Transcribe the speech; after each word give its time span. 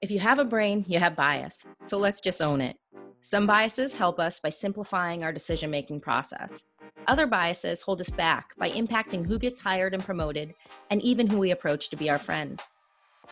If 0.00 0.12
you 0.12 0.20
have 0.20 0.38
a 0.38 0.44
brain, 0.44 0.84
you 0.86 1.00
have 1.00 1.16
bias. 1.16 1.66
So 1.84 1.98
let's 1.98 2.20
just 2.20 2.40
own 2.40 2.60
it. 2.60 2.76
Some 3.20 3.48
biases 3.48 3.92
help 3.92 4.20
us 4.20 4.38
by 4.38 4.50
simplifying 4.50 5.24
our 5.24 5.32
decision 5.32 5.72
making 5.72 6.02
process. 6.02 6.62
Other 7.08 7.26
biases 7.26 7.82
hold 7.82 8.00
us 8.00 8.08
back 8.08 8.56
by 8.58 8.70
impacting 8.70 9.26
who 9.26 9.40
gets 9.40 9.58
hired 9.58 9.94
and 9.94 10.04
promoted, 10.04 10.54
and 10.90 11.02
even 11.02 11.26
who 11.26 11.38
we 11.38 11.50
approach 11.50 11.90
to 11.90 11.96
be 11.96 12.08
our 12.08 12.20
friends. 12.20 12.60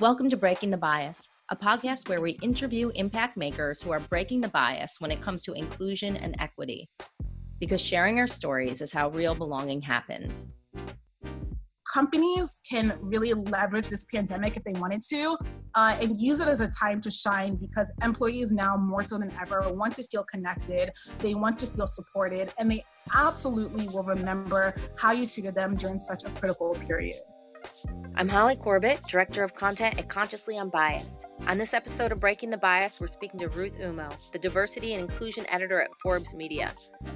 Welcome 0.00 0.28
to 0.28 0.36
Breaking 0.36 0.72
the 0.72 0.76
Bias, 0.76 1.28
a 1.50 1.56
podcast 1.56 2.08
where 2.08 2.20
we 2.20 2.36
interview 2.42 2.90
impact 2.96 3.36
makers 3.36 3.80
who 3.80 3.92
are 3.92 4.00
breaking 4.00 4.40
the 4.40 4.48
bias 4.48 4.96
when 5.00 5.12
it 5.12 5.22
comes 5.22 5.44
to 5.44 5.52
inclusion 5.52 6.16
and 6.16 6.34
equity. 6.40 6.90
Because 7.60 7.80
sharing 7.80 8.18
our 8.18 8.26
stories 8.26 8.80
is 8.80 8.92
how 8.92 9.10
real 9.10 9.36
belonging 9.36 9.82
happens 9.82 10.46
companies 11.96 12.60
can 12.68 12.92
really 13.00 13.32
leverage 13.32 13.88
this 13.88 14.04
pandemic 14.04 14.54
if 14.54 14.62
they 14.64 14.74
wanted 14.74 15.00
to 15.00 15.34
uh, 15.76 15.96
and 16.02 16.20
use 16.20 16.40
it 16.40 16.48
as 16.54 16.60
a 16.60 16.68
time 16.68 17.00
to 17.00 17.10
shine 17.10 17.56
because 17.56 17.90
employees 18.02 18.52
now 18.52 18.76
more 18.76 19.02
so 19.02 19.16
than 19.16 19.32
ever 19.40 19.72
want 19.72 19.94
to 19.94 20.02
feel 20.10 20.22
connected 20.24 20.92
they 21.20 21.34
want 21.34 21.58
to 21.58 21.66
feel 21.66 21.86
supported 21.86 22.52
and 22.58 22.70
they 22.70 22.82
absolutely 23.14 23.88
will 23.88 24.02
remember 24.02 24.74
how 24.96 25.10
you 25.10 25.26
treated 25.26 25.54
them 25.54 25.74
during 25.74 25.98
such 25.98 26.22
a 26.24 26.30
critical 26.38 26.74
period 26.86 27.20
I'm 28.14 28.28
Holly 28.28 28.56
Corbett, 28.56 29.02
Director 29.06 29.42
of 29.42 29.54
Content 29.54 29.98
at 29.98 30.08
Consciously 30.08 30.56
Unbiased. 30.56 31.26
On 31.48 31.58
this 31.58 31.74
episode 31.74 32.12
of 32.12 32.20
Breaking 32.20 32.48
the 32.48 32.56
Bias, 32.56 33.00
we're 33.00 33.06
speaking 33.06 33.38
to 33.40 33.48
Ruth 33.48 33.74
Umoh, 33.78 34.16
the 34.32 34.38
Diversity 34.38 34.94
and 34.94 35.02
Inclusion 35.02 35.44
Editor 35.50 35.82
at 35.82 35.90
Forbes 36.02 36.34
Media. 36.34 36.72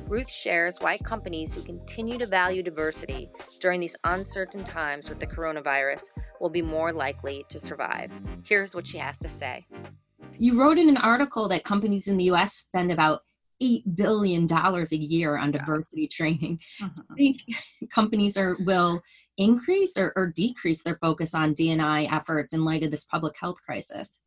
Ruth 0.09 0.31
shares 0.31 0.77
why 0.81 0.99
companies 0.99 1.55
who 1.55 1.63
continue 1.63 2.19
to 2.19 2.27
value 2.27 2.63
diversity 2.63 3.31
during 3.61 3.81
these 3.81 3.97
uncertain 4.05 4.63
times 4.63 5.09
with 5.09 5.19
the 5.19 5.27
coronavirus 5.27 6.11
will 6.41 6.51
be 6.51 6.63
more 6.63 6.93
likely 6.93 7.45
to 7.49 7.59
survive. 7.59 8.11
Here's 8.45 8.75
what 8.75 8.87
she 8.87 8.99
has 8.99 9.17
to 9.19 9.29
say. 9.29 9.67
You 10.39 10.61
wrote 10.61 10.79
in 10.79 10.89
an 10.89 10.97
article 10.97 11.49
that 11.49 11.65
companies 11.65 12.09
in 12.09 12.17
the 12.17 12.25
US 12.25 12.55
spend 12.55 12.93
about 12.93 13.23
$8 13.63 13.83
billion 13.95 14.47
a 14.51 14.97
year 14.97 15.37
on 15.37 15.51
diversity 15.51 16.09
training. 16.09 16.59
Uh-huh. 16.83 17.03
I 17.11 17.15
think 17.15 17.43
companies 17.91 18.37
are 18.37 18.57
will 18.61 19.03
increase 19.39 19.97
or, 19.97 20.13
or 20.17 20.33
decrease 20.35 20.83
their 20.83 20.99
focus 21.01 21.35
on 21.35 21.55
D&I 21.55 22.05
efforts 22.05 22.53
in 22.53 22.65
light 22.65 22.83
of 22.83 22.91
this 22.91 23.05
public 23.05 23.35
health 23.39 23.57
crisis? 23.65 24.21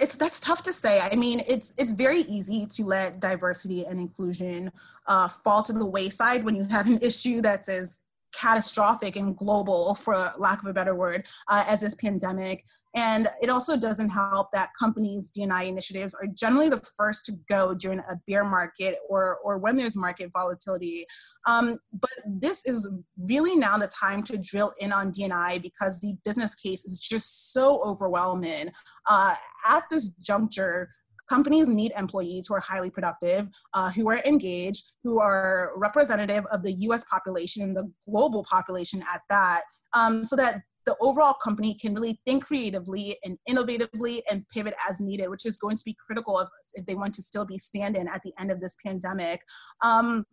it's 0.00 0.16
that's 0.16 0.40
tough 0.40 0.62
to 0.62 0.72
say. 0.72 1.00
I 1.00 1.16
mean, 1.16 1.40
it's 1.48 1.74
it's 1.76 1.92
very 1.92 2.20
easy 2.20 2.66
to 2.66 2.84
let 2.84 3.20
diversity 3.20 3.84
and 3.84 3.98
inclusion 3.98 4.70
uh, 5.06 5.28
fall 5.28 5.62
to 5.64 5.72
the 5.72 5.84
wayside 5.84 6.44
when 6.44 6.54
you 6.54 6.64
have 6.64 6.86
an 6.86 6.98
issue 7.02 7.40
that's 7.40 7.68
as 7.68 8.00
catastrophic 8.38 9.16
and 9.16 9.36
global, 9.36 9.94
for 9.94 10.32
lack 10.38 10.60
of 10.60 10.66
a 10.66 10.72
better 10.72 10.94
word, 10.94 11.26
uh, 11.48 11.64
as 11.68 11.80
this 11.80 11.94
pandemic. 11.94 12.64
And 12.96 13.26
it 13.42 13.50
also 13.50 13.76
doesn't 13.76 14.10
help 14.10 14.52
that 14.52 14.70
companies' 14.78 15.30
D&I 15.30 15.64
initiatives 15.64 16.14
are 16.14 16.28
generally 16.28 16.68
the 16.68 16.82
first 16.96 17.26
to 17.26 17.32
go 17.48 17.74
during 17.74 17.98
a 17.98 18.20
bear 18.28 18.44
market 18.44 18.94
or, 19.08 19.38
or 19.38 19.58
when 19.58 19.76
there's 19.76 19.96
market 19.96 20.30
volatility. 20.32 21.04
Um, 21.46 21.76
but 21.92 22.10
this 22.24 22.64
is 22.64 22.88
really 23.28 23.56
now 23.56 23.76
the 23.78 23.88
time 23.88 24.22
to 24.24 24.38
drill 24.38 24.72
in 24.78 24.92
on 24.92 25.10
D&I 25.10 25.58
because 25.58 26.00
the 26.00 26.16
business 26.24 26.54
case 26.54 26.84
is 26.84 27.00
just 27.00 27.52
so 27.52 27.82
overwhelming. 27.82 28.68
Uh, 29.10 29.34
at 29.68 29.82
this 29.90 30.10
juncture, 30.10 30.88
companies 31.28 31.68
need 31.68 31.92
employees 31.96 32.46
who 32.46 32.54
are 32.54 32.60
highly 32.60 32.90
productive, 32.90 33.48
uh, 33.72 33.90
who 33.90 34.08
are 34.08 34.22
engaged, 34.24 34.84
who 35.02 35.20
are 35.20 35.72
representative 35.76 36.44
of 36.52 36.62
the 36.62 36.72
US 36.88 37.04
population 37.04 37.62
and 37.62 37.76
the 37.76 37.90
global 38.06 38.44
population 38.50 39.02
at 39.12 39.22
that, 39.28 39.62
um, 39.94 40.24
so 40.24 40.36
that 40.36 40.62
the 40.86 40.96
overall 41.00 41.32
company 41.32 41.74
can 41.74 41.94
really 41.94 42.20
think 42.26 42.44
creatively 42.44 43.16
and 43.24 43.38
innovatively 43.48 44.20
and 44.30 44.46
pivot 44.50 44.74
as 44.88 45.00
needed, 45.00 45.28
which 45.28 45.46
is 45.46 45.56
going 45.56 45.76
to 45.76 45.84
be 45.84 45.96
critical 46.06 46.38
if, 46.40 46.48
if 46.74 46.86
they 46.86 46.94
want 46.94 47.14
to 47.14 47.22
still 47.22 47.46
be 47.46 47.58
standing 47.58 48.06
at 48.06 48.22
the 48.22 48.32
end 48.38 48.50
of 48.50 48.60
this 48.60 48.76
pandemic. 48.84 49.40
Um, 49.82 50.24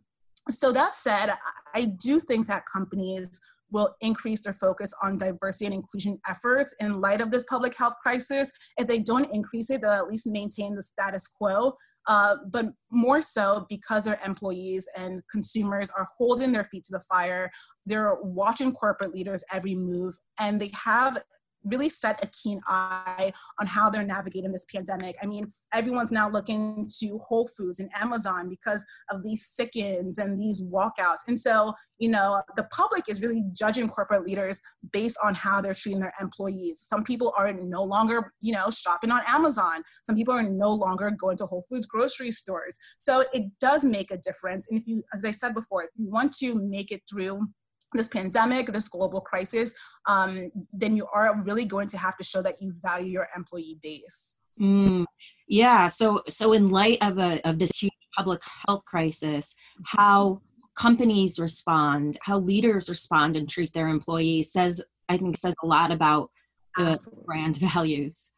so, 0.49 0.71
that 0.71 0.95
said, 0.95 1.29
I 1.75 1.85
do 1.85 2.19
think 2.19 2.47
that 2.47 2.63
companies 2.71 3.39
will 3.71 3.95
increase 4.01 4.41
their 4.41 4.53
focus 4.53 4.93
on 5.01 5.17
diversity 5.17 5.65
and 5.65 5.73
inclusion 5.73 6.17
efforts 6.27 6.75
in 6.79 7.01
light 7.01 7.21
of 7.21 7.31
this 7.31 7.45
public 7.45 7.75
health 7.77 7.95
crisis. 8.01 8.51
If 8.77 8.87
they 8.87 8.99
don't 8.99 9.33
increase 9.33 9.69
it, 9.69 9.81
they'll 9.81 9.91
at 9.91 10.07
least 10.07 10.27
maintain 10.27 10.75
the 10.75 10.83
status 10.83 11.27
quo. 11.27 11.73
Uh, 12.07 12.35
but 12.49 12.65
more 12.91 13.21
so 13.21 13.65
because 13.69 14.03
their 14.03 14.19
employees 14.25 14.87
and 14.97 15.21
consumers 15.31 15.91
are 15.91 16.07
holding 16.17 16.51
their 16.51 16.63
feet 16.63 16.83
to 16.83 16.91
the 16.91 16.99
fire. 17.01 17.49
They're 17.85 18.17
watching 18.23 18.71
corporate 18.71 19.13
leaders' 19.13 19.43
every 19.53 19.75
move, 19.75 20.15
and 20.39 20.59
they 20.59 20.71
have 20.73 21.21
really 21.63 21.89
set 21.89 22.23
a 22.23 22.27
keen 22.27 22.59
eye 22.67 23.31
on 23.59 23.67
how 23.67 23.89
they're 23.89 24.03
navigating 24.03 24.51
this 24.51 24.65
pandemic. 24.73 25.15
I 25.21 25.25
mean, 25.25 25.51
everyone's 25.73 26.11
now 26.11 26.29
looking 26.29 26.89
to 26.99 27.19
Whole 27.19 27.47
Foods 27.47 27.79
and 27.79 27.89
Amazon 27.99 28.49
because 28.49 28.85
of 29.09 29.23
these 29.23 29.45
sick-ins 29.45 30.17
and 30.17 30.39
these 30.41 30.61
walkouts. 30.63 31.27
And 31.27 31.39
so, 31.39 31.73
you 31.99 32.09
know, 32.09 32.41
the 32.57 32.67
public 32.71 33.07
is 33.07 33.21
really 33.21 33.43
judging 33.53 33.87
corporate 33.87 34.25
leaders 34.25 34.61
based 34.91 35.17
on 35.23 35.33
how 35.33 35.61
they're 35.61 35.73
treating 35.73 36.01
their 36.01 36.13
employees. 36.19 36.85
Some 36.89 37.03
people 37.03 37.33
are 37.37 37.53
no 37.53 37.83
longer, 37.83 38.33
you 38.41 38.53
know, 38.53 38.69
shopping 38.69 39.11
on 39.11 39.21
Amazon. 39.27 39.83
Some 40.03 40.15
people 40.15 40.33
are 40.33 40.43
no 40.43 40.73
longer 40.73 41.11
going 41.11 41.37
to 41.37 41.45
Whole 41.45 41.65
Foods 41.69 41.85
grocery 41.85 42.31
stores. 42.31 42.77
So 42.97 43.23
it 43.33 43.43
does 43.59 43.83
make 43.83 44.11
a 44.11 44.17
difference. 44.17 44.69
And 44.69 44.79
if 44.79 44.87
you, 44.87 45.03
as 45.13 45.23
I 45.23 45.31
said 45.31 45.53
before, 45.53 45.83
if 45.83 45.89
you 45.95 46.09
want 46.09 46.33
to 46.37 46.53
make 46.69 46.91
it 46.91 47.01
through 47.09 47.47
this 47.93 48.07
pandemic, 48.07 48.67
this 48.67 48.89
global 48.89 49.21
crisis, 49.21 49.73
um, 50.07 50.49
then 50.73 50.95
you 50.95 51.07
are 51.13 51.41
really 51.43 51.65
going 51.65 51.87
to 51.87 51.97
have 51.97 52.17
to 52.17 52.23
show 52.23 52.41
that 52.41 52.55
you 52.61 52.73
value 52.81 53.11
your 53.11 53.27
employee 53.35 53.77
base. 53.81 54.35
Mm, 54.59 55.05
yeah. 55.47 55.87
So, 55.87 56.21
so 56.27 56.53
in 56.53 56.69
light 56.69 56.97
of 57.01 57.17
a 57.17 57.45
of 57.47 57.57
this 57.57 57.71
huge 57.77 57.93
public 58.17 58.41
health 58.67 58.83
crisis, 58.85 59.55
how 59.85 60.41
companies 60.77 61.39
respond, 61.39 62.17
how 62.21 62.39
leaders 62.39 62.89
respond 62.89 63.35
and 63.35 63.49
treat 63.49 63.71
their 63.73 63.87
employees 63.87 64.51
says, 64.51 64.83
I 65.09 65.17
think, 65.17 65.37
says 65.37 65.53
a 65.63 65.67
lot 65.67 65.91
about 65.91 66.31
the 66.77 66.91
Absolutely. 66.91 67.23
brand 67.25 67.57
values. 67.57 68.31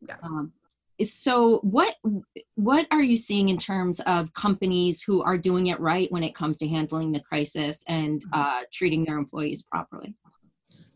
Yeah. 0.00 0.16
Um, 0.22 0.52
so 1.04 1.58
what 1.58 1.96
what 2.56 2.86
are 2.90 3.02
you 3.02 3.16
seeing 3.16 3.48
in 3.48 3.56
terms 3.56 4.00
of 4.00 4.32
companies 4.34 5.02
who 5.02 5.22
are 5.22 5.38
doing 5.38 5.68
it 5.68 5.80
right 5.80 6.10
when 6.12 6.22
it 6.22 6.34
comes 6.34 6.58
to 6.58 6.68
handling 6.68 7.12
the 7.12 7.20
crisis 7.20 7.82
and 7.88 8.20
mm-hmm. 8.20 8.40
uh, 8.40 8.60
treating 8.72 9.04
their 9.04 9.16
employees 9.16 9.62
properly 9.62 10.14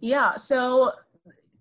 yeah 0.01 0.33
so 0.33 0.91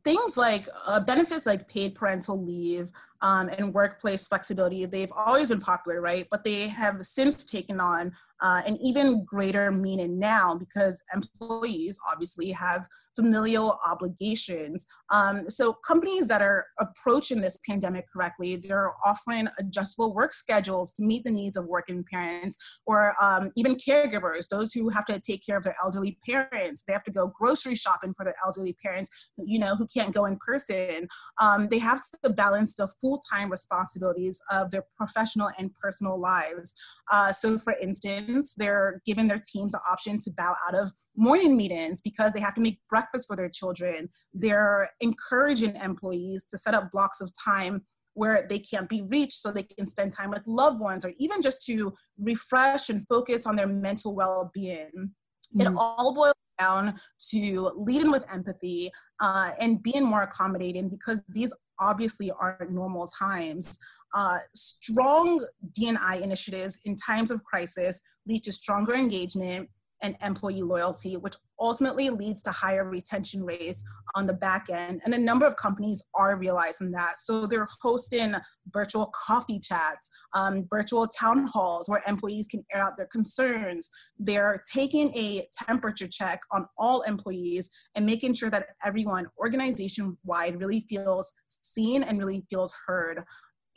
things 0.04 0.36
like 0.36 0.68
uh, 0.88 1.00
benefits 1.00 1.46
like 1.46 1.68
paid 1.70 1.96
parental 1.96 2.44
leave 2.44 2.92
um, 3.22 3.50
and 3.58 3.74
workplace 3.74 4.28
flexibility 4.28 4.86
they've 4.86 5.14
always 5.16 5.50
been 5.50 5.62
popular 5.62 6.02
right 6.02 6.28
but 6.30 6.44
they 6.44 6.68
have 6.68 7.06
since 7.06 7.46
taken 7.46 7.80
on 7.80 8.12
uh, 8.44 8.62
an 8.68 8.78
even 8.81 9.24
greater 9.26 9.72
meaning 9.72 10.20
now 10.20 10.58
because 10.58 11.02
employees 11.14 11.98
obviously 12.12 12.52
have 12.52 12.86
familial 13.16 13.78
obligations. 13.88 14.86
Um, 15.12 15.50
so 15.50 15.74
companies 15.88 16.28
that 16.28 16.42
are 16.42 16.66
approaching 16.80 17.40
this 17.40 17.58
pandemic 17.68 18.06
correctly, 18.12 18.58
they're 18.58 18.92
offering 19.06 19.48
adjustable 19.59 20.14
work 20.14 20.34
schedules 20.34 20.94
to 20.96 21.04
meet 21.04 21.24
the 21.24 21.31
needs 21.31 21.56
of 21.56 21.66
working 21.68 22.04
parents 22.12 22.58
or 22.86 23.14
um, 23.24 23.50
even 23.56 23.76
caregivers, 23.76 24.50
those 24.50 24.74
who 24.74 24.90
have 24.90 25.06
to 25.06 25.22
take 25.22 25.46
care 25.46 25.58
of 25.58 25.64
their 25.64 25.75
elderly 25.81 26.18
parents. 26.28 26.84
They 26.84 26.94
have 26.94 27.04
to 27.06 27.12
go 27.12 27.31
grocery 27.40 27.75
shopping 27.75 28.14
for 28.16 28.25
their 28.25 28.36
elderly 28.46 28.75
parents, 28.84 29.10
you 29.38 29.60
know, 29.60 29.75
who 29.75 29.88
can't 29.96 30.14
go 30.14 30.25
in 30.25 30.38
person. 30.46 31.08
Um, 31.40 31.68
they 31.70 31.80
have 31.80 32.02
to 32.24 32.30
balance 32.30 32.75
the 32.75 32.92
full-time 33.00 33.50
responsibilities 33.50 34.42
of 34.52 34.72
their 34.72 34.84
professional 34.98 35.50
and 35.58 35.72
personal 35.81 36.20
lives. 36.20 36.74
Uh, 37.10 37.31
so 37.31 37.58
for 37.58 37.74
instance, 37.81 38.32
they're 38.57 39.01
giving 39.05 39.27
their 39.27 39.41
teams 39.51 39.71
the 39.71 39.79
option 39.89 40.19
to 40.19 40.31
bow 40.31 40.55
out 40.67 40.75
of 40.75 40.91
morning 41.16 41.57
meetings 41.57 42.01
because 42.01 42.33
they 42.33 42.39
have 42.39 42.55
to 42.55 42.61
make 42.61 42.79
breakfast 42.89 43.27
for 43.27 43.35
their 43.35 43.49
children. 43.49 44.09
They're 44.33 44.89
encouraging 45.01 45.75
employees 45.75 46.45
to 46.45 46.57
set 46.57 46.74
up 46.74 46.91
blocks 46.91 47.21
of 47.21 47.31
time 47.44 47.81
where 48.15 48.45
they 48.47 48.59
can't 48.59 48.89
be 48.89 49.01
reached 49.09 49.33
so 49.33 49.51
they 49.51 49.63
can 49.63 49.88
spend 49.88 50.13
time 50.13 50.30
with 50.30 50.47
loved 50.47 50.80
ones 50.80 51.03
or 51.03 51.13
even 51.18 51.41
just 51.41 51.65
to 51.65 51.94
refresh 52.19 52.89
and 52.89 53.06
focus 53.07 53.45
on 53.45 53.56
their 53.56 53.68
mental 53.68 54.15
well-being. 54.15 54.91
Mm-hmm. 54.95 55.62
It 55.62 55.74
all 55.75 56.13
boils 56.13 56.33
down 56.59 56.95
to 57.31 57.71
leading 57.75 58.12
with 58.12 58.31
empathy 58.31 58.91
uh, 59.19 59.51
and 59.59 59.81
being 59.81 60.06
more 60.06 60.24
accommodating 60.24 60.89
because 60.89 61.24
these 61.27 61.53
obviously 61.79 62.31
aren't 62.39 62.71
normal 62.71 63.07
times. 63.19 63.79
Uh, 64.13 64.38
strong 64.54 65.45
D&I 65.74 66.18
initiatives 66.18 66.80
in 66.86 66.95
times 66.95 67.31
of 67.31 67.44
crisis 67.44 68.01
lead 68.27 68.44
to 68.44 68.51
stronger 68.51 68.94
engagement 68.94 69.69
and 70.04 70.15
employee 70.24 70.62
loyalty, 70.62 71.15
which 71.15 71.36
ultimately 71.60 72.10
leads 72.10 72.44
to 72.44 72.51
higher 72.51 72.83
retention 72.83 73.44
rates 73.44 73.83
on 74.15 74.27
the 74.27 74.33
back 74.33 74.68
end. 74.69 75.01
And 75.06 75.13
a 75.13 75.18
number 75.18 75.45
of 75.45 75.56
companies 75.56 76.04
are 76.13 76.36
realizing 76.36 76.92
that. 76.92 77.18
So 77.18 77.48
they're 77.48 77.69
hosting 77.81 78.36
virtual 78.71 79.12
coffee 79.15 79.60
chats, 79.60 80.10
um, 80.33 80.68
virtual 80.69 81.07
town 81.07 81.48
halls 81.48 81.88
where 81.88 82.01
employees 82.06 82.50
can 82.50 82.65
air 82.74 82.83
out 82.83 82.98
their 82.98 83.07
concerns. 83.07 83.89
They're 84.19 84.62
taking 84.71 85.07
a 85.15 85.44
temperature 85.65 86.07
check 86.07 86.42
on 86.51 86.68
all 86.77 87.01
employees 87.04 87.69
and 87.95 88.06
making 88.06 88.33
sure 88.33 88.50
that 88.50 88.68
everyone 88.83 89.25
organization 89.39 90.18
wide 90.25 90.60
really 90.60 90.81
feels 90.81 91.33
seen 91.48 92.04
and 92.04 92.19
really 92.19 92.45
feels 92.50 92.74
heard. 92.86 93.24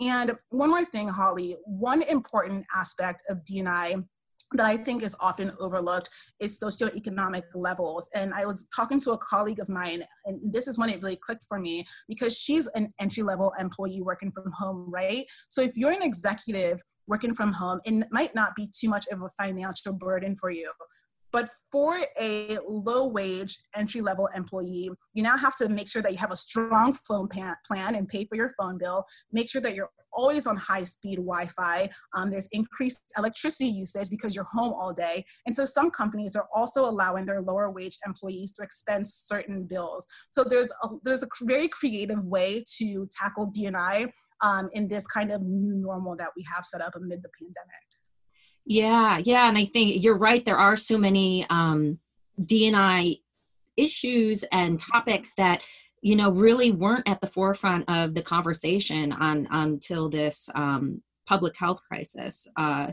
And 0.01 0.33
one 0.51 0.71
more 0.71 0.85
thing, 0.85 1.09
Holly, 1.09 1.57
one 1.65 2.03
important 2.03 2.65
aspect 2.75 3.23
of 3.31 3.43
DNI 3.45 4.05
that 4.53 4.67
I 4.67 4.77
think 4.77 5.03
is 5.03 5.17
often 5.21 5.51
overlooked 5.59 6.09
is 6.41 6.61
socioeconomic 6.61 7.43
levels. 7.55 8.09
And 8.15 8.33
I 8.33 8.47
was 8.47 8.69
talking 8.75 9.01
to 9.01 9.13
a 9.13 9.19
colleague 9.19 9.59
of 9.59 9.69
mine, 9.69 10.03
and 10.27 10.53
this 10.53 10.69
is 10.69 10.79
when 10.79 10.89
it 10.89 11.03
really 11.03 11.17
clicked 11.17 11.45
for 11.49 11.59
me 11.59 11.85
because 12.09 12.39
she's 12.39 12.69
an 12.69 12.93
entry 13.01 13.23
level 13.23 13.53
employee 13.59 14.03
working 14.03 14.31
from 14.31 14.53
home, 14.53 14.89
right? 14.89 15.25
So 15.49 15.63
if 15.63 15.77
you're 15.77 15.91
an 15.91 16.03
executive 16.03 16.81
working 17.09 17.35
from 17.35 17.53
home, 17.53 17.81
it 17.85 18.07
might 18.11 18.35
not 18.35 18.55
be 18.55 18.69
too 18.79 18.89
much 18.89 19.07
of 19.11 19.23
a 19.23 19.29
financial 19.31 19.93
burden 19.93 20.37
for 20.37 20.51
you. 20.51 20.71
But 21.37 21.51
for 21.71 22.01
a 22.19 22.57
low 22.67 23.09
wage 23.09 23.59
entry 23.77 24.01
level 24.01 24.27
employee, 24.35 24.89
you 25.13 25.23
now 25.23 25.37
have 25.37 25.55
to 25.57 25.69
make 25.69 25.87
sure 25.87 26.01
that 26.01 26.13
you 26.13 26.17
have 26.17 26.33
a 26.33 26.37
strong 26.37 26.95
phone 26.95 27.29
plan 27.29 27.95
and 27.95 28.09
pay 28.09 28.25
for 28.25 28.37
your 28.37 28.55
phone 28.59 28.79
bill. 28.79 29.05
Make 29.33 29.51
sure 29.51 29.61
that 29.61 29.75
you're 29.75 29.91
always 30.15 30.47
on 30.47 30.57
high 30.57 30.85
speed 30.85 31.17
Wi 31.17 31.47
Fi. 31.49 31.91
Um, 32.15 32.31
there's 32.31 32.49
increased 32.53 33.03
electricity 33.19 33.67
usage 33.67 34.09
because 34.09 34.35
you're 34.35 34.49
home 34.51 34.73
all 34.73 34.95
day. 34.95 35.27
And 35.45 35.55
so 35.55 35.67
some 35.67 35.91
companies 35.91 36.37
are 36.37 36.49
also 36.55 36.87
allowing 36.87 37.27
their 37.27 37.43
lower 37.43 37.71
wage 37.71 37.99
employees 38.07 38.55
to 38.55 38.63
expense 38.63 39.23
certain 39.27 39.67
bills. 39.67 40.07
So 40.31 40.43
there's 40.43 40.73
a, 40.85 40.89
there's 41.05 41.23
a 41.23 41.29
very 41.43 41.69
creative 41.69 42.25
way 42.25 42.65
to 42.79 43.07
tackle 43.15 43.53
DNI 43.53 44.11
um, 44.43 44.71
in 44.73 44.89
this 44.89 45.07
kind 45.07 45.31
of 45.31 45.43
new 45.43 45.75
normal 45.75 46.17
that 46.17 46.31
we 46.35 46.47
have 46.51 46.65
set 46.65 46.81
up 46.81 46.95
amid 46.97 47.23
the 47.23 47.29
pandemic. 47.39 47.86
Yeah, 48.67 49.19
yeah, 49.25 49.49
and 49.49 49.57
I 49.57 49.65
think 49.65 50.03
you're 50.03 50.19
right. 50.19 50.45
There 50.45 50.59
are 50.59 50.77
so 50.77 50.99
many 50.99 51.47
um, 51.51 51.99
DNI 52.41 53.21
issues 53.77 54.43
and 54.51 54.79
topics 54.79 55.35
that 55.35 55.63
you 56.03 56.17
know 56.17 56.31
really 56.33 56.73
weren't 56.73 57.09
at 57.09 57.21
the 57.21 57.29
forefront 57.29 57.89
of 57.89 58.15
the 58.15 58.23
conversation 58.23 59.13
on 59.13 59.47
until 59.51 60.09
this 60.09 60.51
um, 60.57 61.01
public 61.27 61.57
health 61.57 61.81
crisis. 61.89 62.49
Uh, 62.57 62.89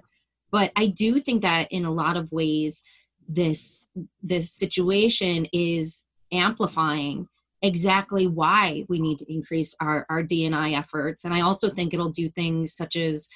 but 0.52 0.72
I 0.76 0.88
do 0.88 1.20
think 1.20 1.42
that 1.42 1.72
in 1.72 1.86
a 1.86 1.92
lot 1.92 2.18
of 2.18 2.32
ways, 2.32 2.84
this 3.28 3.90
this 4.22 4.52
situation 4.52 5.48
is 5.54 6.06
amplifying 6.32 7.28
exactly 7.64 8.28
why 8.28 8.86
we 8.90 9.00
need 9.00 9.18
to 9.18 9.34
increase 9.34 9.74
our, 9.80 10.06
our 10.10 10.22
DNI 10.22 10.78
efforts. 10.78 11.24
And 11.24 11.34
I 11.34 11.42
also 11.42 11.70
think 11.70 11.94
it'll 11.94 12.12
do 12.12 12.30
things 12.30 12.76
such 12.76 12.98
as, 12.98 13.30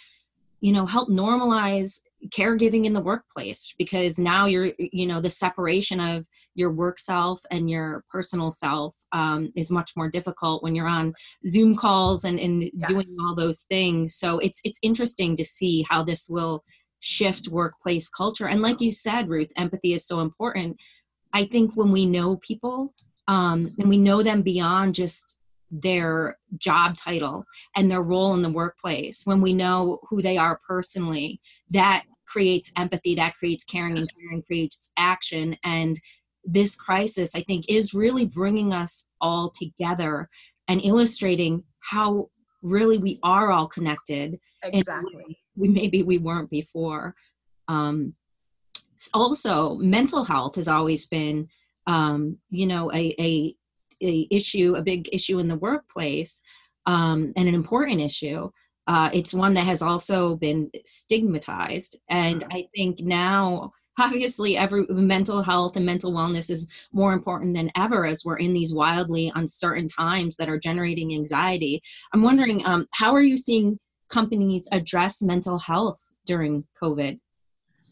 you 0.60 0.74
know, 0.74 0.86
help 0.86 1.10
normalize 1.10 2.02
caregiving 2.30 2.86
in 2.86 2.94
the 2.94 3.02
workplace 3.02 3.74
because 3.78 4.18
now 4.18 4.48
you're 4.48 4.72
you 4.80 5.06
know 5.06 5.22
the 5.22 5.30
separation 5.30 6.00
of 6.00 6.26
your 6.56 6.72
work 6.74 7.00
self 7.00 7.40
and 7.52 7.70
your 7.70 8.04
personal 8.10 8.52
self 8.52 8.96
um, 9.14 9.52
is 9.56 9.72
much 9.72 9.92
more 9.96 10.10
difficult 10.10 10.64
when 10.64 10.76
you're 10.76 10.88
on 10.88 11.14
zoom 11.48 11.76
calls 11.76 12.24
and, 12.24 12.40
and 12.40 12.64
yes. 12.64 12.90
doing 12.90 13.06
all 13.22 13.36
those 13.36 13.64
things. 13.70 14.16
So 14.16 14.40
it's 14.40 14.60
it's 14.64 14.80
interesting 14.82 15.36
to 15.38 15.46
see 15.46 15.86
how 15.88 16.04
this 16.04 16.28
will 16.28 16.64
shift 17.00 17.48
workplace 17.50 18.10
culture. 18.10 18.48
And 18.48 18.62
like 18.62 18.82
you 18.82 18.92
said 18.92 19.30
ruth 19.30 19.52
empathy 19.56 19.94
is 19.94 20.08
so 20.08 20.20
important. 20.20 20.76
I 21.34 21.46
think 21.46 21.72
when 21.76 21.92
we 21.92 22.08
know 22.08 22.38
people 22.38 22.94
um, 23.28 23.68
and 23.78 23.88
we 23.88 24.00
know 24.00 24.24
them 24.24 24.42
beyond 24.42 24.96
just 24.96 25.37
their 25.70 26.38
job 26.58 26.96
title 26.96 27.44
and 27.76 27.92
their 27.92 28.02
role 28.02 28.34
in 28.34 28.42
the 28.42 28.50
workplace 28.50 29.24
when 29.26 29.42
we 29.42 29.54
know 29.54 30.00
who 30.10 30.22
they 30.22 30.38
are 30.38 30.60
personally 30.68 31.42
that 31.70 32.04
creates 32.26 32.72
empathy 32.78 33.16
that 33.16 33.36
creates 33.36 33.66
caring 33.66 33.98
and 33.98 34.10
caring 34.20 34.42
creates 34.44 34.92
action. 34.98 35.58
And 35.64 35.96
this 36.50 36.78
crisis 36.78 37.36
i 37.36 37.42
think 37.42 37.66
is 37.68 37.94
really 37.94 38.26
bringing 38.26 38.72
us 38.72 39.06
all 39.20 39.52
together 39.52 40.30
and 40.70 40.82
illustrating 40.82 41.62
how 41.80 42.30
really 42.62 42.98
we 42.98 43.20
are 43.24 43.52
all 43.52 43.68
connected 43.68 44.40
exactly. 44.64 45.38
we 45.56 45.68
maybe 45.68 46.04
we 46.04 46.18
weren't 46.18 46.50
before. 46.50 47.16
Um 47.68 48.14
also 49.14 49.76
mental 49.76 50.24
health 50.24 50.56
has 50.56 50.68
always 50.68 51.06
been 51.08 51.48
um 51.86 52.38
you 52.50 52.66
know 52.66 52.92
a 52.94 53.16
a 53.20 53.56
a 54.02 54.28
issue, 54.32 54.76
a 54.76 54.82
big 54.82 55.10
issue 55.14 55.40
in 55.40 55.48
the 55.48 55.58
workplace, 55.58 56.42
um, 56.86 57.34
and 57.36 57.48
an 57.48 57.56
important 57.56 58.02
issue. 58.02 58.50
Uh, 58.88 59.10
it's 59.14 59.34
one 59.34 59.54
that 59.54 59.66
has 59.66 59.82
also 59.82 60.38
been 60.38 60.70
stigmatized, 60.86 62.00
and 62.10 62.42
mm-hmm. 62.42 62.54
I 62.54 62.68
think 62.76 63.00
now 63.02 63.72
obviously 64.00 64.58
every 64.58 64.86
mental 64.90 65.42
health 65.42 65.76
and 65.76 65.86
mental 65.86 66.14
wellness 66.14 66.50
is 66.50 66.68
more 66.94 67.14
important 67.14 67.56
than 67.56 67.72
ever 67.76 68.06
as 68.06 68.24
we're 68.24 68.38
in 68.38 68.54
these 68.54 68.74
wildly 68.74 69.32
uncertain 69.36 69.88
times 69.88 70.36
that 70.36 70.50
are 70.50 70.60
generating 70.60 71.14
anxiety 71.14 71.82
i'm 72.14 72.22
wondering 72.22 72.62
um, 72.66 72.86
how 72.94 73.14
are 73.14 73.22
you 73.22 73.38
seeing 73.38 73.78
companies 74.10 74.68
address 74.72 75.22
mental 75.22 75.58
health 75.60 76.00
during 76.26 76.64
covid 76.82 77.20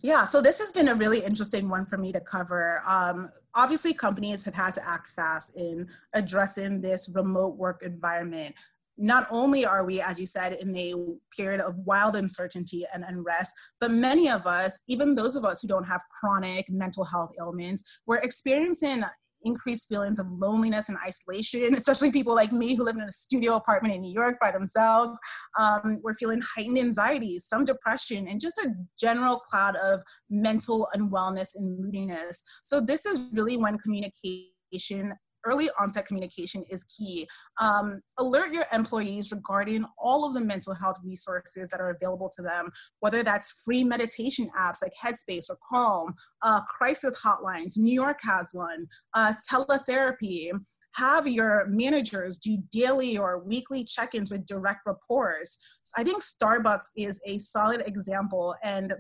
yeah, 0.05 0.23
so 0.23 0.39
this 0.39 0.59
has 0.59 0.71
been 0.71 0.89
a 0.89 0.93
really 0.93 1.19
interesting 1.21 1.67
one 1.67 1.83
for 1.83 1.97
me 1.97 2.11
to 2.11 2.19
cover. 2.19 2.83
Um, 2.85 3.27
obviously, 3.55 3.91
companies 3.91 4.43
have 4.43 4.53
had 4.53 4.75
to 4.75 4.87
act 4.87 5.07
fast 5.07 5.57
in 5.57 5.87
addressing 6.13 6.79
this 6.79 7.09
remote 7.15 7.57
work 7.57 7.81
environment. 7.81 8.53
Not 8.99 9.25
only 9.31 9.65
are 9.65 9.83
we, 9.83 10.01
as 10.01 10.19
you 10.19 10.27
said, 10.27 10.53
in 10.53 10.77
a 10.77 10.93
period 11.35 11.59
of 11.59 11.75
wild 11.79 12.15
uncertainty 12.15 12.85
and 12.93 13.03
unrest, 13.03 13.51
but 13.81 13.89
many 13.89 14.29
of 14.29 14.45
us, 14.45 14.77
even 14.87 15.15
those 15.15 15.35
of 15.35 15.43
us 15.43 15.59
who 15.59 15.67
don't 15.67 15.87
have 15.87 16.03
chronic 16.21 16.69
mental 16.69 17.03
health 17.03 17.33
ailments, 17.41 17.83
we're 18.05 18.17
experiencing 18.17 19.01
increased 19.45 19.87
feelings 19.87 20.19
of 20.19 20.27
loneliness 20.29 20.89
and 20.89 20.97
isolation, 21.05 21.73
especially 21.75 22.11
people 22.11 22.35
like 22.35 22.51
me 22.51 22.75
who 22.75 22.83
live 22.83 22.95
in 22.95 23.03
a 23.03 23.11
studio 23.11 23.55
apartment 23.55 23.95
in 23.95 24.01
New 24.01 24.13
York 24.13 24.35
by 24.41 24.51
themselves. 24.51 25.17
Um, 25.57 25.99
we're 26.03 26.15
feeling 26.15 26.41
heightened 26.55 26.77
anxiety, 26.77 27.39
some 27.39 27.63
depression, 27.63 28.27
and 28.27 28.41
just 28.41 28.57
a 28.57 28.71
general 28.99 29.37
cloud 29.37 29.75
of 29.77 30.01
mental 30.29 30.87
unwellness 30.95 31.49
and 31.55 31.79
moodiness. 31.79 32.43
So, 32.63 32.81
this 32.81 33.05
is 33.05 33.29
really 33.33 33.57
when 33.57 33.77
communication 33.77 35.13
early 35.45 35.69
onset 35.79 36.05
communication 36.05 36.63
is 36.69 36.83
key. 36.85 37.27
Um, 37.61 38.01
alert 38.17 38.51
your 38.51 38.65
employees 38.73 39.31
regarding 39.31 39.85
all 39.97 40.25
of 40.25 40.33
the 40.33 40.41
mental 40.41 40.73
health 40.73 40.99
resources 41.03 41.69
that 41.69 41.79
are 41.79 41.91
available 41.91 42.29
to 42.35 42.41
them, 42.41 42.69
whether 42.99 43.23
that's 43.23 43.63
free 43.63 43.83
meditation 43.83 44.49
apps 44.57 44.77
like 44.81 44.93
Headspace 45.01 45.49
or 45.49 45.57
Calm, 45.67 46.13
uh, 46.41 46.61
crisis 46.61 47.21
hotlines, 47.23 47.77
New 47.77 47.93
York 47.93 48.19
has 48.23 48.49
one, 48.53 48.85
uh, 49.13 49.33
teletherapy 49.51 50.51
have 50.95 51.27
your 51.27 51.67
managers 51.69 52.39
do 52.39 52.57
daily 52.71 53.17
or 53.17 53.39
weekly 53.39 53.83
check-ins 53.83 54.31
with 54.31 54.45
direct 54.45 54.79
reports. 54.85 55.57
I 55.97 56.03
think 56.03 56.23
Starbucks 56.23 56.85
is 56.95 57.19
a 57.27 57.37
solid 57.39 57.83
example 57.85 58.55
and 58.63 58.93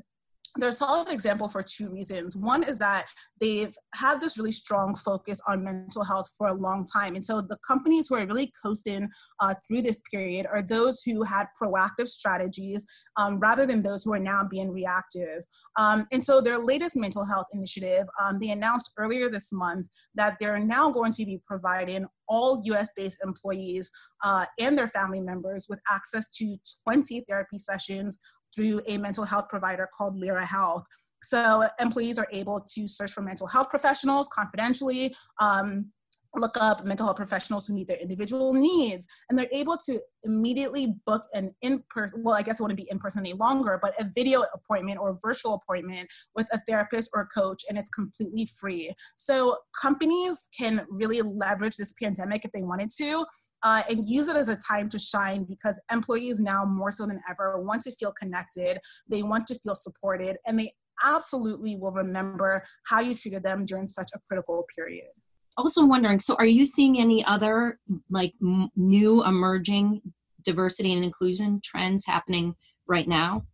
they're 0.57 0.69
a 0.69 0.73
solid 0.73 1.11
example 1.11 1.49
for 1.49 1.61
two 1.61 1.89
reasons. 1.89 2.35
One 2.35 2.63
is 2.63 2.79
that 2.79 3.05
they've 3.41 3.75
had 3.93 4.21
this 4.21 4.37
really 4.37 4.51
strong 4.51 4.95
focus 4.95 5.41
on 5.47 5.63
mental 5.63 6.03
health 6.03 6.29
for 6.37 6.47
a 6.47 6.53
long 6.53 6.85
time. 6.91 7.15
And 7.15 7.23
so 7.23 7.41
the 7.41 7.57
companies 7.67 8.07
who 8.07 8.15
are 8.15 8.25
really 8.25 8.51
coasting 8.63 9.09
uh, 9.41 9.55
through 9.67 9.81
this 9.81 10.01
period 10.09 10.45
are 10.51 10.61
those 10.61 11.01
who 11.01 11.23
had 11.23 11.47
proactive 11.61 12.07
strategies 12.07 12.85
um, 13.17 13.39
rather 13.39 13.65
than 13.65 13.83
those 13.83 14.03
who 14.03 14.13
are 14.13 14.19
now 14.19 14.47
being 14.49 14.71
reactive. 14.71 15.43
Um, 15.77 16.05
and 16.11 16.23
so 16.23 16.41
their 16.41 16.59
latest 16.59 16.95
mental 16.95 17.25
health 17.25 17.47
initiative, 17.53 18.05
um, 18.21 18.39
they 18.39 18.51
announced 18.51 18.91
earlier 18.97 19.29
this 19.29 19.51
month 19.51 19.87
that 20.15 20.37
they're 20.39 20.59
now 20.59 20.91
going 20.91 21.11
to 21.13 21.25
be 21.25 21.41
providing 21.45 22.05
all 22.27 22.61
US 22.65 22.89
based 22.95 23.17
employees 23.23 23.91
uh, 24.23 24.45
and 24.59 24.77
their 24.77 24.87
family 24.87 25.19
members 25.19 25.67
with 25.69 25.79
access 25.91 26.27
to 26.29 26.57
20 26.83 27.23
therapy 27.27 27.57
sessions 27.57 28.19
through 28.55 28.81
a 28.87 28.97
mental 28.97 29.25
health 29.25 29.49
provider 29.49 29.87
called 29.95 30.19
Lyra 30.19 30.45
Health. 30.45 30.85
So 31.21 31.67
employees 31.79 32.19
are 32.19 32.27
able 32.31 32.61
to 32.73 32.87
search 32.87 33.13
for 33.13 33.21
mental 33.21 33.47
health 33.47 33.69
professionals 33.69 34.27
confidentially, 34.31 35.15
um, 35.41 35.91
look 36.37 36.57
up 36.59 36.85
mental 36.85 37.05
health 37.05 37.15
professionals 37.15 37.65
who 37.65 37.73
meet 37.73 37.87
their 37.87 37.97
individual 37.97 38.53
needs, 38.53 39.07
and 39.29 39.37
they're 39.37 39.47
able 39.53 39.77
to 39.77 39.99
immediately 40.23 40.95
book 41.05 41.23
an 41.33 41.51
in-person, 41.61 42.23
well, 42.23 42.35
I 42.35 42.41
guess 42.41 42.59
it 42.59 42.63
wouldn't 42.63 42.79
be 42.79 42.87
in 42.91 42.99
person 42.99 43.21
any 43.21 43.33
longer, 43.33 43.79
but 43.81 43.93
a 43.99 44.09
video 44.15 44.43
appointment 44.53 44.99
or 44.99 45.17
virtual 45.23 45.53
appointment 45.53 46.09
with 46.35 46.47
a 46.53 46.59
therapist 46.67 47.11
or 47.13 47.27
coach, 47.33 47.63
and 47.69 47.77
it's 47.77 47.89
completely 47.89 48.47
free. 48.59 48.93
So 49.15 49.57
companies 49.81 50.49
can 50.57 50.85
really 50.89 51.21
leverage 51.21 51.77
this 51.77 51.93
pandemic 51.93 52.43
if 52.43 52.51
they 52.51 52.63
wanted 52.63 52.89
to 52.97 53.25
uh, 53.65 53.81
and 53.89 54.07
use 54.07 54.29
it 54.29 54.37
as 54.37 54.47
a 54.47 54.55
time 54.55 54.87
to 54.87 54.97
shine 54.97 55.43
because 55.43 55.77
employees 55.91 56.39
now 56.39 56.63
more 56.63 56.91
so 56.91 57.05
than 57.05 57.19
ever 57.29 57.59
want 57.61 57.81
to 57.81 57.91
feel 57.99 58.13
connected 58.13 58.79
they 59.09 59.23
want 59.23 59.45
to 59.45 59.55
feel 59.59 59.75
supported 59.75 60.37
and 60.45 60.57
they 60.57 60.71
absolutely 61.03 61.75
will 61.75 61.91
remember 61.91 62.63
how 62.85 62.99
you 62.99 63.15
treated 63.15 63.43
them 63.43 63.65
during 63.65 63.87
such 63.87 64.09
a 64.15 64.19
critical 64.27 64.65
period. 64.75 65.07
Also 65.57 65.85
wondering, 65.85 66.19
so 66.19 66.35
are 66.35 66.45
you 66.45 66.65
seeing 66.65 66.99
any 66.99 67.23
other 67.25 67.79
like 68.09 68.33
m- 68.41 68.69
new 68.75 69.23
emerging 69.23 70.01
diversity 70.43 70.93
and 70.93 71.03
inclusion 71.03 71.61
trends 71.63 72.05
happening 72.05 72.55
right 72.87 73.07
now? 73.07 73.45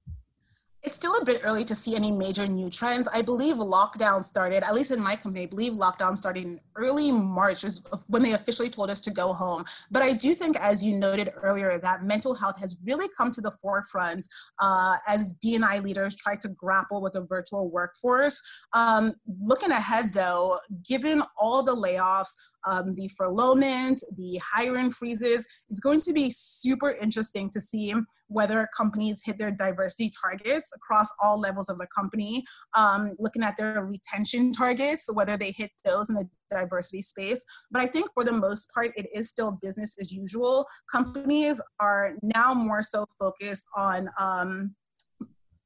It's 0.83 0.95
still 0.95 1.15
a 1.21 1.25
bit 1.25 1.41
early 1.43 1.63
to 1.65 1.75
see 1.75 1.95
any 1.95 2.11
major 2.11 2.47
new 2.47 2.67
trends. 2.67 3.07
I 3.13 3.21
believe 3.21 3.57
lockdown 3.57 4.23
started, 4.23 4.63
at 4.63 4.73
least 4.73 4.89
in 4.89 4.99
my 4.99 5.15
company, 5.15 5.43
I 5.43 5.45
believe 5.45 5.73
lockdown 5.73 6.17
started 6.17 6.43
in 6.43 6.59
early 6.75 7.11
March 7.11 7.63
is 7.63 7.85
when 8.07 8.23
they 8.23 8.33
officially 8.33 8.69
told 8.69 8.89
us 8.89 8.99
to 9.01 9.11
go 9.11 9.31
home. 9.31 9.63
But 9.91 10.01
I 10.01 10.13
do 10.13 10.33
think, 10.33 10.59
as 10.59 10.83
you 10.83 10.97
noted 10.97 11.29
earlier, 11.35 11.77
that 11.77 12.03
mental 12.03 12.33
health 12.33 12.59
has 12.59 12.77
really 12.83 13.05
come 13.15 13.31
to 13.31 13.41
the 13.41 13.51
forefront 13.51 14.27
uh, 14.59 14.95
as 15.07 15.33
D&I 15.33 15.79
leaders 15.79 16.15
try 16.15 16.35
to 16.37 16.49
grapple 16.49 16.99
with 16.99 17.15
a 17.15 17.21
virtual 17.21 17.69
workforce. 17.69 18.41
Um, 18.73 19.13
looking 19.39 19.71
ahead, 19.71 20.13
though, 20.13 20.57
given 20.83 21.21
all 21.37 21.61
the 21.61 21.75
layoffs, 21.75 22.33
um, 22.65 22.93
the 22.95 23.07
furloughment, 23.09 24.03
the 24.15 24.39
hiring 24.43 24.91
freezes. 24.91 25.47
It's 25.69 25.79
going 25.79 25.99
to 26.01 26.13
be 26.13 26.29
super 26.29 26.91
interesting 26.91 27.49
to 27.51 27.61
see 27.61 27.93
whether 28.27 28.67
companies 28.75 29.21
hit 29.23 29.37
their 29.37 29.51
diversity 29.51 30.09
targets 30.21 30.71
across 30.75 31.09
all 31.21 31.39
levels 31.39 31.69
of 31.69 31.77
the 31.77 31.87
company, 31.95 32.43
um, 32.75 33.13
looking 33.19 33.43
at 33.43 33.57
their 33.57 33.85
retention 33.85 34.51
targets, 34.53 35.11
whether 35.13 35.35
they 35.37 35.51
hit 35.51 35.71
those 35.83 36.09
in 36.09 36.15
the 36.15 36.27
diversity 36.49 37.01
space. 37.01 37.43
But 37.71 37.81
I 37.81 37.87
think 37.87 38.09
for 38.13 38.23
the 38.23 38.31
most 38.31 38.71
part, 38.73 38.91
it 38.95 39.07
is 39.13 39.29
still 39.29 39.59
business 39.61 39.95
as 39.99 40.11
usual. 40.13 40.65
Companies 40.91 41.61
are 41.79 42.13
now 42.21 42.53
more 42.53 42.81
so 42.81 43.05
focused 43.19 43.65
on, 43.75 44.09
um, 44.19 44.75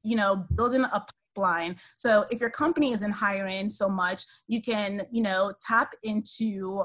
you 0.02 0.16
know, 0.16 0.44
building 0.54 0.84
a 0.84 1.04
blind. 1.36 1.76
So 1.94 2.26
if 2.30 2.40
your 2.40 2.50
company 2.50 2.90
isn't 2.90 3.12
hiring 3.12 3.68
so 3.68 3.88
much, 3.88 4.24
you 4.48 4.60
can, 4.60 5.02
you 5.12 5.22
know, 5.22 5.52
tap 5.60 5.90
into 6.02 6.82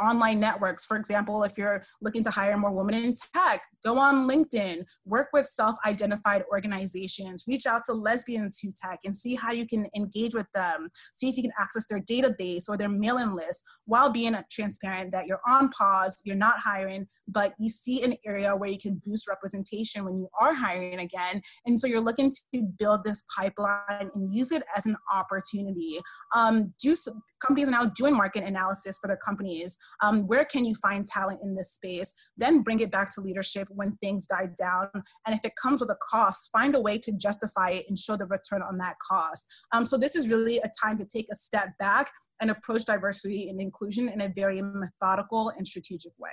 online 0.00 0.40
networks. 0.40 0.86
For 0.86 0.96
example, 0.96 1.42
if 1.44 1.56
you're 1.56 1.84
looking 2.00 2.22
to 2.24 2.30
hire 2.30 2.56
more 2.56 2.72
women 2.72 2.94
in 2.94 3.14
tech, 3.34 3.62
go 3.84 3.98
on 3.98 4.28
LinkedIn, 4.28 4.84
work 5.04 5.28
with 5.32 5.46
self 5.46 5.76
identified 5.86 6.42
organizations, 6.50 7.44
reach 7.48 7.66
out 7.66 7.82
to 7.86 7.92
lesbians 7.92 8.58
who 8.58 8.72
tech 8.72 9.00
and 9.04 9.16
see 9.16 9.34
how 9.34 9.52
you 9.52 9.66
can 9.66 9.86
engage 9.96 10.34
with 10.34 10.46
them, 10.54 10.88
see 11.12 11.28
if 11.28 11.36
you 11.36 11.42
can 11.42 11.52
access 11.58 11.86
their 11.86 12.00
database 12.00 12.68
or 12.68 12.76
their 12.76 12.88
mailing 12.88 13.34
list 13.34 13.62
while 13.84 14.10
being 14.10 14.34
transparent 14.50 15.12
that 15.12 15.26
you're 15.26 15.40
on 15.48 15.68
pause, 15.70 16.20
you're 16.24 16.36
not 16.36 16.58
hiring, 16.58 17.06
but 17.28 17.54
you 17.58 17.68
see 17.68 18.02
an 18.02 18.14
area 18.24 18.54
where 18.54 18.70
you 18.70 18.78
can 18.78 19.00
boost 19.04 19.28
representation 19.28 20.04
when 20.04 20.16
you 20.16 20.28
are 20.40 20.54
hiring 20.54 20.98
again. 21.00 21.40
And 21.66 21.80
so 21.80 21.86
you're 21.86 22.00
looking 22.00 22.32
to 22.54 22.62
build 22.78 23.04
this 23.04 23.24
pipeline 23.36 24.10
and 24.14 24.32
use 24.32 24.52
it 24.52 24.62
as 24.76 24.86
an 24.86 24.96
opportunity. 25.12 25.98
Um, 26.34 26.72
do 26.80 26.94
some, 26.94 27.22
companies 27.44 27.68
are 27.68 27.72
now 27.72 27.86
doing 27.96 28.16
market 28.16 28.44
analysis 28.44 28.98
for 29.00 29.08
their 29.08 29.16
companies. 29.16 29.76
Um, 30.02 30.26
where 30.26 30.44
can 30.44 30.64
you 30.64 30.74
find 30.74 31.06
talent 31.06 31.40
in 31.42 31.54
this 31.54 31.72
space? 31.72 32.14
Then 32.36 32.62
bring 32.62 32.80
it 32.80 32.90
back 32.90 33.14
to 33.14 33.20
leadership 33.20 33.68
when 33.70 33.96
things 34.02 34.26
die 34.26 34.48
down. 34.58 34.88
And 35.26 35.34
if 35.34 35.40
it 35.44 35.52
comes 35.60 35.80
with 35.80 35.90
a 35.90 35.96
cost, 36.10 36.50
find 36.52 36.74
a 36.74 36.80
way 36.80 36.98
to 36.98 37.12
justify 37.12 37.70
it 37.70 37.86
and 37.88 37.98
show 37.98 38.16
the 38.16 38.26
return 38.26 38.62
on 38.62 38.78
that 38.78 38.96
cost. 39.06 39.46
Um, 39.72 39.86
so 39.86 39.96
this 39.96 40.16
is 40.16 40.28
really 40.28 40.58
a 40.58 40.70
time 40.82 40.98
to 40.98 41.04
take 41.04 41.26
a 41.32 41.36
step 41.36 41.70
back 41.78 42.10
and 42.40 42.50
approach 42.50 42.84
diversity 42.84 43.48
and 43.48 43.60
inclusion 43.60 44.08
in 44.08 44.20
a 44.20 44.32
very 44.34 44.62
methodical 44.62 45.50
and 45.56 45.66
strategic 45.66 46.12
way. 46.18 46.30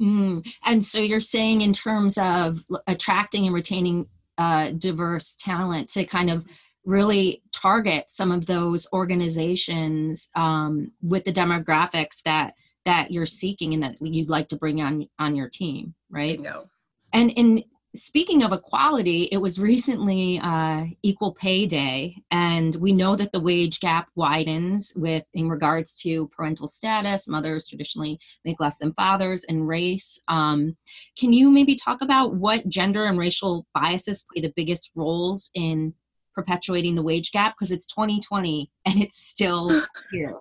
Mm. 0.00 0.46
And 0.64 0.84
so 0.84 1.00
you're 1.00 1.20
saying 1.20 1.62
in 1.62 1.72
terms 1.72 2.18
of 2.18 2.60
attracting 2.86 3.46
and 3.46 3.54
retaining 3.54 4.06
uh, 4.38 4.72
diverse 4.72 5.34
talent 5.36 5.88
to 5.90 6.04
kind 6.04 6.30
of 6.30 6.44
really 6.86 7.42
target 7.52 8.04
some 8.08 8.32
of 8.32 8.46
those 8.46 8.88
organizations 8.92 10.30
um, 10.36 10.90
with 11.02 11.24
the 11.24 11.32
demographics 11.32 12.22
that 12.24 12.54
that 12.84 13.10
you're 13.10 13.26
seeking 13.26 13.74
and 13.74 13.82
that 13.82 13.96
you'd 14.00 14.30
like 14.30 14.46
to 14.48 14.56
bring 14.56 14.80
on 14.80 15.06
on 15.18 15.34
your 15.36 15.48
team 15.48 15.94
right? 16.10 16.40
No 16.40 16.64
and 17.12 17.30
in 17.32 17.62
speaking 17.94 18.42
of 18.42 18.52
equality 18.52 19.24
it 19.32 19.38
was 19.38 19.58
recently 19.58 20.38
uh, 20.42 20.84
equal 21.02 21.32
pay 21.32 21.66
day 21.66 22.14
and 22.30 22.76
we 22.76 22.92
know 22.92 23.16
that 23.16 23.32
the 23.32 23.40
wage 23.40 23.80
gap 23.80 24.08
widens 24.14 24.92
with 24.96 25.24
in 25.32 25.48
regards 25.48 25.98
to 26.02 26.28
parental 26.28 26.68
status 26.68 27.26
mothers 27.26 27.66
traditionally 27.66 28.18
make 28.44 28.60
less 28.60 28.78
than 28.78 28.92
fathers 28.92 29.44
and 29.44 29.66
race. 29.66 30.20
Um, 30.28 30.76
can 31.18 31.32
you 31.32 31.50
maybe 31.50 31.74
talk 31.74 32.02
about 32.02 32.34
what 32.34 32.68
gender 32.68 33.06
and 33.06 33.18
racial 33.18 33.66
biases 33.74 34.26
play 34.30 34.42
the 34.42 34.52
biggest 34.54 34.90
roles 34.94 35.50
in 35.54 35.94
perpetuating 36.36 36.94
the 36.94 37.02
wage 37.02 37.32
gap 37.32 37.54
because 37.58 37.72
it's 37.72 37.86
2020 37.86 38.70
and 38.84 39.02
it's 39.02 39.18
still 39.18 39.70
here. 40.12 40.34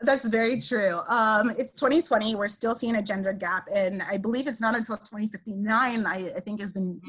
That's 0.00 0.26
very 0.28 0.60
true. 0.60 1.00
Um, 1.08 1.50
it's 1.50 1.72
2020. 1.72 2.34
We're 2.34 2.48
still 2.48 2.74
seeing 2.74 2.96
a 2.96 3.02
gender 3.02 3.32
gap, 3.32 3.68
and 3.72 4.02
I 4.02 4.18
believe 4.18 4.46
it's 4.46 4.60
not 4.60 4.76
until 4.76 4.96
2059. 4.96 6.06
I, 6.06 6.32
I 6.36 6.40
think 6.40 6.60
is 6.60 6.72
the 6.72 7.00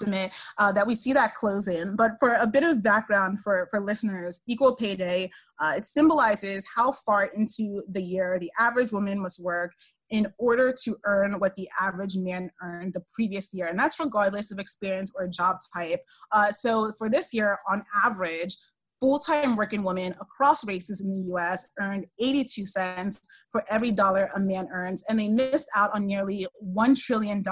estimate 0.00 0.32
uh, 0.58 0.72
that 0.72 0.86
we 0.86 0.94
see 0.94 1.12
that 1.12 1.34
closing. 1.34 1.96
But 1.96 2.12
for 2.18 2.34
a 2.34 2.46
bit 2.46 2.64
of 2.64 2.82
background 2.82 3.40
for 3.40 3.68
for 3.70 3.80
listeners, 3.80 4.40
Equal 4.46 4.74
Pay 4.74 4.96
Day 4.96 5.30
uh, 5.60 5.74
it 5.76 5.86
symbolizes 5.86 6.64
how 6.74 6.92
far 6.92 7.24
into 7.36 7.82
the 7.90 8.02
year 8.02 8.38
the 8.38 8.50
average 8.58 8.92
woman 8.92 9.20
must 9.22 9.42
work 9.42 9.72
in 10.14 10.28
order 10.38 10.72
to 10.84 10.96
earn 11.06 11.40
what 11.40 11.56
the 11.56 11.68
average 11.80 12.16
man 12.16 12.48
earned 12.62 12.94
the 12.94 13.02
previous 13.12 13.52
year. 13.52 13.66
And 13.66 13.76
that's 13.76 13.98
regardless 13.98 14.52
of 14.52 14.60
experience 14.60 15.10
or 15.16 15.26
job 15.26 15.56
type. 15.74 15.98
Uh, 16.30 16.52
so 16.52 16.92
for 16.96 17.10
this 17.10 17.34
year, 17.34 17.58
on 17.68 17.82
average, 18.04 18.56
full-time 19.04 19.54
working 19.54 19.82
women 19.82 20.14
across 20.18 20.66
races 20.66 21.02
in 21.02 21.10
the 21.10 21.34
US 21.34 21.68
earned 21.78 22.06
82 22.18 22.64
cents 22.64 23.20
for 23.50 23.62
every 23.68 23.92
dollar 23.92 24.30
a 24.34 24.40
man 24.40 24.66
earns, 24.72 25.04
and 25.10 25.18
they 25.18 25.28
missed 25.28 25.68
out 25.76 25.90
on 25.94 26.06
nearly 26.06 26.46
$1 26.74 26.98
trillion 26.98 27.44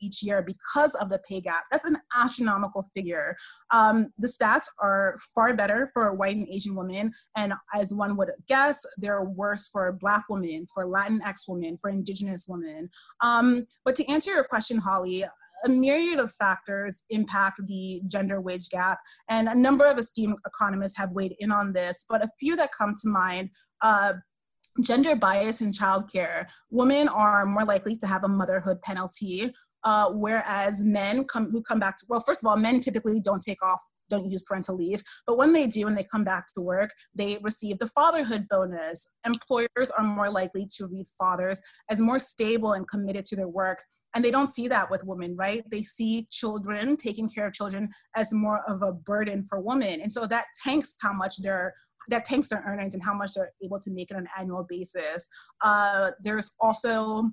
each 0.00 0.22
year 0.22 0.40
because 0.40 0.94
of 0.94 1.08
the 1.08 1.18
pay 1.28 1.40
gap. 1.40 1.64
That's 1.72 1.84
an 1.84 1.96
astronomical 2.16 2.88
figure. 2.94 3.34
Um, 3.72 4.12
the 4.18 4.28
stats 4.28 4.66
are 4.78 5.18
far 5.34 5.52
better 5.52 5.90
for 5.92 6.14
white 6.14 6.36
and 6.36 6.46
Asian 6.48 6.76
women, 6.76 7.10
and 7.36 7.54
as 7.74 7.92
one 7.92 8.16
would 8.16 8.30
guess, 8.46 8.86
they're 8.96 9.24
worse 9.24 9.68
for 9.68 9.90
Black 10.00 10.22
women, 10.30 10.68
for 10.72 10.86
Latinx 10.86 11.48
women, 11.48 11.76
for 11.80 11.90
Indigenous 11.90 12.46
women. 12.48 12.88
Um, 13.20 13.66
but 13.84 13.96
to 13.96 14.08
answer 14.08 14.30
your 14.30 14.44
question, 14.44 14.78
Holly, 14.78 15.24
a 15.64 15.68
myriad 15.68 16.18
of 16.18 16.32
factors 16.32 17.04
impact 17.10 17.60
the 17.66 18.02
gender 18.06 18.40
wage 18.40 18.68
gap, 18.68 18.98
and 19.28 19.48
a 19.48 19.54
number 19.54 19.86
of 19.86 19.98
esteemed 19.98 20.36
economists 20.46 20.96
have 20.96 21.10
weighed 21.12 21.34
in 21.38 21.50
on 21.52 21.72
this, 21.72 22.04
but 22.08 22.24
a 22.24 22.30
few 22.38 22.56
that 22.56 22.70
come 22.76 22.94
to 23.02 23.08
mind. 23.08 23.50
Uh, 23.82 24.14
gender 24.82 25.16
bias 25.16 25.62
in 25.62 25.72
childcare. 25.72 26.46
Women 26.70 27.08
are 27.08 27.44
more 27.44 27.64
likely 27.64 27.96
to 27.96 28.06
have 28.06 28.24
a 28.24 28.28
motherhood 28.28 28.80
penalty, 28.82 29.52
uh, 29.84 30.10
whereas 30.12 30.84
men 30.84 31.24
come 31.24 31.50
who 31.50 31.62
come 31.62 31.80
back 31.80 31.96
to 31.98 32.06
well, 32.08 32.20
first 32.20 32.44
of 32.44 32.48
all, 32.48 32.56
men 32.56 32.80
typically 32.80 33.20
don't 33.20 33.42
take 33.42 33.62
off 33.64 33.82
don't 34.10 34.30
use 34.30 34.42
parental 34.42 34.76
leave. 34.76 35.02
But 35.26 35.38
when 35.38 35.52
they 35.52 35.66
do 35.66 35.86
and 35.86 35.96
they 35.96 36.04
come 36.10 36.24
back 36.24 36.46
to 36.54 36.60
work, 36.60 36.90
they 37.14 37.38
receive 37.42 37.78
the 37.78 37.86
fatherhood 37.86 38.46
bonus. 38.50 39.06
Employers 39.26 39.90
are 39.96 40.04
more 40.04 40.30
likely 40.30 40.66
to 40.76 40.86
read 40.86 41.06
fathers 41.18 41.62
as 41.90 42.00
more 42.00 42.18
stable 42.18 42.74
and 42.74 42.88
committed 42.88 43.24
to 43.26 43.36
their 43.36 43.48
work. 43.48 43.78
And 44.14 44.24
they 44.24 44.30
don't 44.30 44.48
see 44.48 44.68
that 44.68 44.90
with 44.90 45.04
women, 45.04 45.36
right? 45.36 45.62
They 45.70 45.82
see 45.82 46.26
children, 46.30 46.96
taking 46.96 47.30
care 47.30 47.46
of 47.46 47.54
children, 47.54 47.88
as 48.16 48.32
more 48.32 48.62
of 48.68 48.82
a 48.82 48.92
burden 48.92 49.44
for 49.44 49.60
women. 49.60 50.00
And 50.00 50.12
so 50.12 50.26
that 50.26 50.46
tanks 50.62 50.94
how 51.00 51.12
much 51.12 51.36
they're 51.42 51.72
that 52.08 52.24
tanks 52.24 52.48
their 52.48 52.62
earnings 52.66 52.94
and 52.94 53.02
how 53.02 53.14
much 53.14 53.34
they're 53.34 53.52
able 53.62 53.78
to 53.78 53.90
make 53.92 54.10
on 54.12 54.18
an 54.18 54.26
annual 54.36 54.66
basis. 54.68 55.28
Uh, 55.62 56.10
there's 56.22 56.50
also 56.58 57.30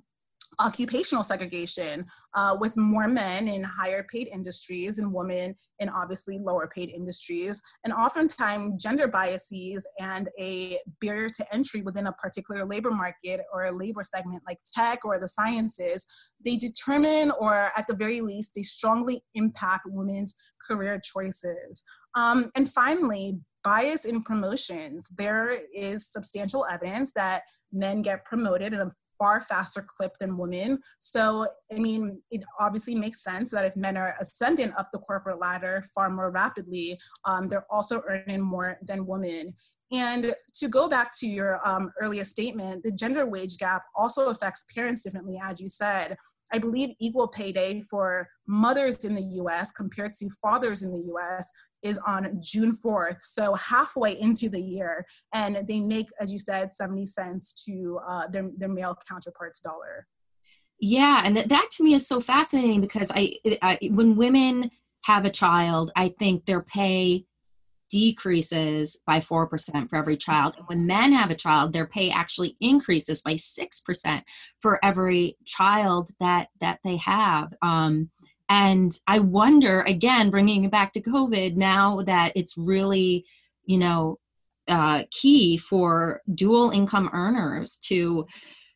occupational 0.60 1.22
segregation 1.22 2.04
uh, 2.34 2.56
with 2.58 2.76
more 2.76 3.06
men 3.06 3.48
in 3.48 3.62
higher 3.62 4.06
paid 4.10 4.28
industries 4.28 4.98
and 4.98 5.12
women 5.12 5.54
in 5.78 5.88
obviously 5.88 6.38
lower 6.38 6.68
paid 6.74 6.90
industries. 6.90 7.60
And 7.84 7.92
oftentimes 7.92 8.82
gender 8.82 9.08
biases 9.08 9.86
and 10.00 10.28
a 10.38 10.78
barrier 11.00 11.28
to 11.28 11.54
entry 11.54 11.82
within 11.82 12.06
a 12.06 12.12
particular 12.12 12.64
labor 12.64 12.90
market 12.90 13.40
or 13.52 13.66
a 13.66 13.72
labor 13.72 14.02
segment 14.02 14.42
like 14.46 14.58
tech 14.74 15.04
or 15.04 15.18
the 15.18 15.28
sciences 15.28 16.06
they 16.44 16.56
determine 16.56 17.32
or 17.38 17.70
at 17.76 17.86
the 17.86 17.96
very 17.96 18.20
least 18.20 18.52
they 18.54 18.62
strongly 18.62 19.20
impact 19.34 19.86
women's 19.86 20.34
career 20.66 21.00
choices. 21.02 21.82
Um, 22.14 22.50
and 22.54 22.70
finally 22.70 23.38
bias 23.64 24.04
in 24.04 24.22
promotions. 24.22 25.08
There 25.16 25.56
is 25.74 26.06
substantial 26.06 26.66
evidence 26.66 27.12
that 27.12 27.42
men 27.72 28.02
get 28.02 28.24
promoted 28.24 28.72
in 28.72 28.80
a 28.80 28.92
far 29.18 29.40
faster 29.40 29.82
clip 29.82 30.12
than 30.18 30.38
women. 30.38 30.78
So, 31.00 31.46
I 31.72 31.78
mean, 31.78 32.22
it 32.30 32.44
obviously 32.60 32.94
makes 32.94 33.22
sense 33.22 33.50
that 33.50 33.64
if 33.64 33.76
men 33.76 33.96
are 33.96 34.14
ascending 34.20 34.72
up 34.78 34.90
the 34.92 34.98
corporate 34.98 35.40
ladder 35.40 35.82
far 35.94 36.10
more 36.10 36.30
rapidly, 36.30 36.98
um, 37.24 37.48
they're 37.48 37.66
also 37.70 38.02
earning 38.08 38.40
more 38.40 38.78
than 38.82 39.06
women. 39.06 39.54
And 39.90 40.34
to 40.54 40.68
go 40.68 40.88
back 40.88 41.12
to 41.20 41.26
your 41.26 41.66
um, 41.66 41.90
earlier 41.98 42.24
statement, 42.24 42.84
the 42.84 42.92
gender 42.92 43.26
wage 43.26 43.56
gap 43.56 43.84
also 43.96 44.28
affects 44.28 44.66
parents 44.74 45.02
differently, 45.02 45.40
as 45.42 45.60
you 45.60 45.68
said. 45.68 46.16
I 46.52 46.58
believe 46.58 46.90
equal 46.98 47.28
pay 47.28 47.52
day 47.52 47.82
for 47.82 48.28
mothers 48.46 49.04
in 49.04 49.14
the 49.14 49.42
US 49.42 49.70
compared 49.72 50.12
to 50.14 50.28
fathers 50.42 50.82
in 50.82 50.92
the 50.92 51.12
US 51.14 51.50
is 51.82 51.98
on 52.06 52.40
June 52.40 52.72
4th, 52.72 53.20
so 53.20 53.54
halfway 53.54 54.18
into 54.20 54.48
the 54.48 54.60
year, 54.60 55.04
and 55.34 55.56
they 55.66 55.80
make, 55.80 56.08
as 56.20 56.32
you 56.32 56.38
said, 56.38 56.72
70 56.72 57.06
cents 57.06 57.64
to 57.64 58.00
uh, 58.08 58.26
their, 58.28 58.50
their 58.56 58.68
male 58.68 58.96
counterparts 59.08 59.60
dollar. 59.60 60.06
Yeah, 60.80 61.22
and 61.24 61.36
that, 61.36 61.48
that 61.48 61.68
to 61.72 61.84
me 61.84 61.94
is 61.94 62.06
so 62.06 62.20
fascinating 62.20 62.80
because 62.80 63.10
I, 63.14 63.34
I 63.62 63.78
when 63.90 64.16
women 64.16 64.70
have 65.04 65.24
a 65.24 65.30
child, 65.30 65.90
I 65.96 66.14
think 66.18 66.44
their 66.44 66.62
pay 66.62 67.24
decreases 67.90 69.00
by 69.06 69.18
4% 69.18 69.88
for 69.88 69.96
every 69.96 70.16
child. 70.16 70.54
And 70.56 70.66
when 70.66 70.86
men 70.86 71.12
have 71.12 71.30
a 71.30 71.34
child, 71.34 71.72
their 71.72 71.86
pay 71.86 72.10
actually 72.10 72.56
increases 72.60 73.22
by 73.22 73.32
6% 73.34 74.22
for 74.60 74.84
every 74.84 75.36
child 75.44 76.10
that 76.20 76.48
that 76.60 76.80
they 76.84 76.96
have. 76.96 77.54
Um, 77.62 78.10
and 78.48 78.92
I 79.06 79.18
wonder, 79.18 79.82
again, 79.82 80.30
bringing 80.30 80.64
it 80.64 80.70
back 80.70 80.92
to 80.92 81.02
COVID, 81.02 81.56
now 81.56 82.02
that 82.02 82.32
it's 82.34 82.54
really, 82.56 83.24
you 83.64 83.78
know, 83.78 84.18
uh, 84.68 85.04
key 85.10 85.56
for 85.58 86.20
dual 86.34 86.70
income 86.70 87.10
earners 87.12 87.78
to 87.84 88.26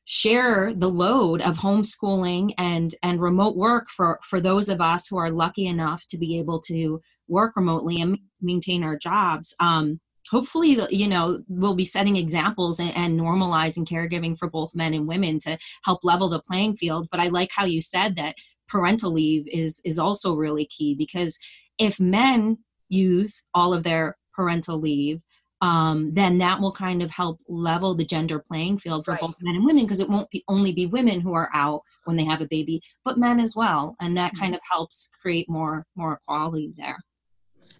share 0.04 0.72
the 0.72 0.88
load 0.88 1.40
of 1.42 1.56
homeschooling 1.56 2.52
and 2.58 2.94
and 3.02 3.20
remote 3.20 3.56
work 3.56 3.88
for 3.88 4.18
for 4.24 4.40
those 4.40 4.68
of 4.68 4.80
us 4.80 5.06
who 5.06 5.16
are 5.16 5.30
lucky 5.30 5.66
enough 5.66 6.04
to 6.08 6.18
be 6.18 6.38
able 6.38 6.60
to 6.60 7.00
work 7.28 7.54
remotely 7.56 8.00
and 8.00 8.18
maintain 8.40 8.82
our 8.82 8.96
jobs 8.96 9.54
um, 9.60 10.00
hopefully 10.30 10.78
you 10.90 11.08
know 11.08 11.42
we'll 11.48 11.76
be 11.76 11.84
setting 11.84 12.16
examples 12.16 12.80
and, 12.80 12.94
and, 12.96 13.18
normalizing 13.18 13.86
caregiving 13.86 14.36
for 14.36 14.48
both 14.48 14.74
men 14.74 14.94
and 14.94 15.06
women 15.06 15.38
to 15.38 15.58
help 15.84 16.00
level 16.02 16.28
the 16.28 16.42
playing 16.42 16.76
field. 16.76 17.08
But 17.10 17.20
i 17.20 17.28
like 17.28 17.50
how 17.52 17.64
you 17.64 17.82
said 17.82 18.16
that 18.16 18.36
parental 18.72 19.12
leave 19.12 19.46
is 19.48 19.80
is 19.84 19.98
also 19.98 20.34
really 20.34 20.64
key 20.64 20.94
because 20.94 21.38
if 21.78 22.00
men 22.00 22.56
use 22.88 23.42
all 23.52 23.74
of 23.74 23.84
their 23.84 24.16
parental 24.34 24.80
leave 24.80 25.20
um, 25.60 26.12
then 26.12 26.38
that 26.38 26.60
will 26.60 26.72
kind 26.72 27.04
of 27.04 27.10
help 27.12 27.38
level 27.48 27.94
the 27.94 28.04
gender 28.04 28.40
playing 28.40 28.78
field 28.78 29.04
for 29.04 29.12
right. 29.12 29.20
both 29.20 29.36
men 29.40 29.54
and 29.54 29.64
women 29.64 29.84
because 29.84 30.00
it 30.00 30.08
won't 30.08 30.28
be 30.30 30.42
only 30.48 30.72
be 30.72 30.86
women 30.86 31.20
who 31.20 31.34
are 31.34 31.50
out 31.54 31.82
when 32.04 32.16
they 32.16 32.24
have 32.24 32.40
a 32.40 32.48
baby 32.48 32.80
but 33.04 33.18
men 33.18 33.38
as 33.38 33.54
well 33.54 33.94
and 34.00 34.16
that 34.16 34.32
kind 34.34 34.54
of 34.54 34.60
helps 34.70 35.10
create 35.20 35.48
more 35.50 35.84
more 35.94 36.14
equality 36.14 36.72
there 36.78 36.98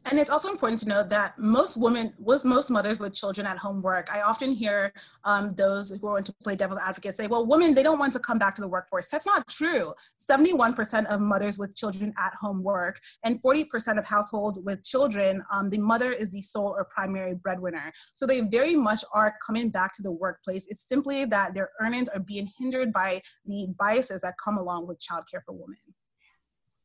and 0.07 0.19
it's 0.19 0.31
also 0.31 0.49
important 0.49 0.81
to 0.81 0.89
note 0.89 1.09
that 1.11 1.39
most 1.39 1.77
women, 1.77 2.13
was 2.19 2.45
most 2.45 2.71
mothers 2.71 2.99
with 2.99 3.15
children 3.15 3.47
at 3.47 3.57
home 3.57 3.83
work. 3.83 4.09
I 4.13 4.23
often 4.23 4.53
hear 4.53 4.93
um, 5.25 5.55
those 5.55 5.91
who 5.91 6.07
want 6.07 6.27
to 6.27 6.35
play 6.43 6.57
devil's 6.57 6.81
advocate 6.81 7.17
say, 7.17 7.29
well, 7.29 7.47
women, 7.47 7.75
they 7.75 7.83
don't 7.83 7.99
want 7.99 8.13
to 8.15 8.19
come 8.19 8.39
back 8.39 8.57
to 8.57 8.61
the 8.61 8.69
workforce. 8.69 9.09
That's 9.09 9.27
not 9.27 9.47
true. 9.49 9.93
71% 10.19 11.07
of 11.07 11.21
mothers 11.21 11.59
with 11.59 11.77
children 11.77 12.13
at 12.19 12.35
home 12.35 12.63
work, 12.63 13.01
and 13.25 13.41
40% 13.43 13.99
of 13.99 14.05
households 14.05 14.59
with 14.61 14.83
children, 14.85 15.43
um, 15.53 15.71
the 15.71 15.79
mother 15.79 16.13
is 16.13 16.31
the 16.31 16.41
sole 16.41 16.75
or 16.77 16.87
primary 16.93 17.35
breadwinner. 17.35 17.93
So 18.13 18.27
they 18.27 18.41
very 18.41 18.75
much 18.75 19.05
are 19.15 19.35
coming 19.47 19.71
back 19.71 19.95
to 19.95 20.03
the 20.03 20.13
workplace. 20.13 20.67
It's 20.69 20.89
simply 20.89 21.25
that 21.27 21.55
their 21.55 21.71
earnings 21.81 22.09
are 22.09 22.21
being 22.21 22.49
hindered 22.59 22.93
by 22.93 23.23
the 23.47 23.69
biases 23.79 24.23
that 24.23 24.35
come 24.43 24.59
along 24.59 24.89
with 24.89 24.99
childcare 24.99 25.43
for 25.47 25.53
women. 25.53 25.79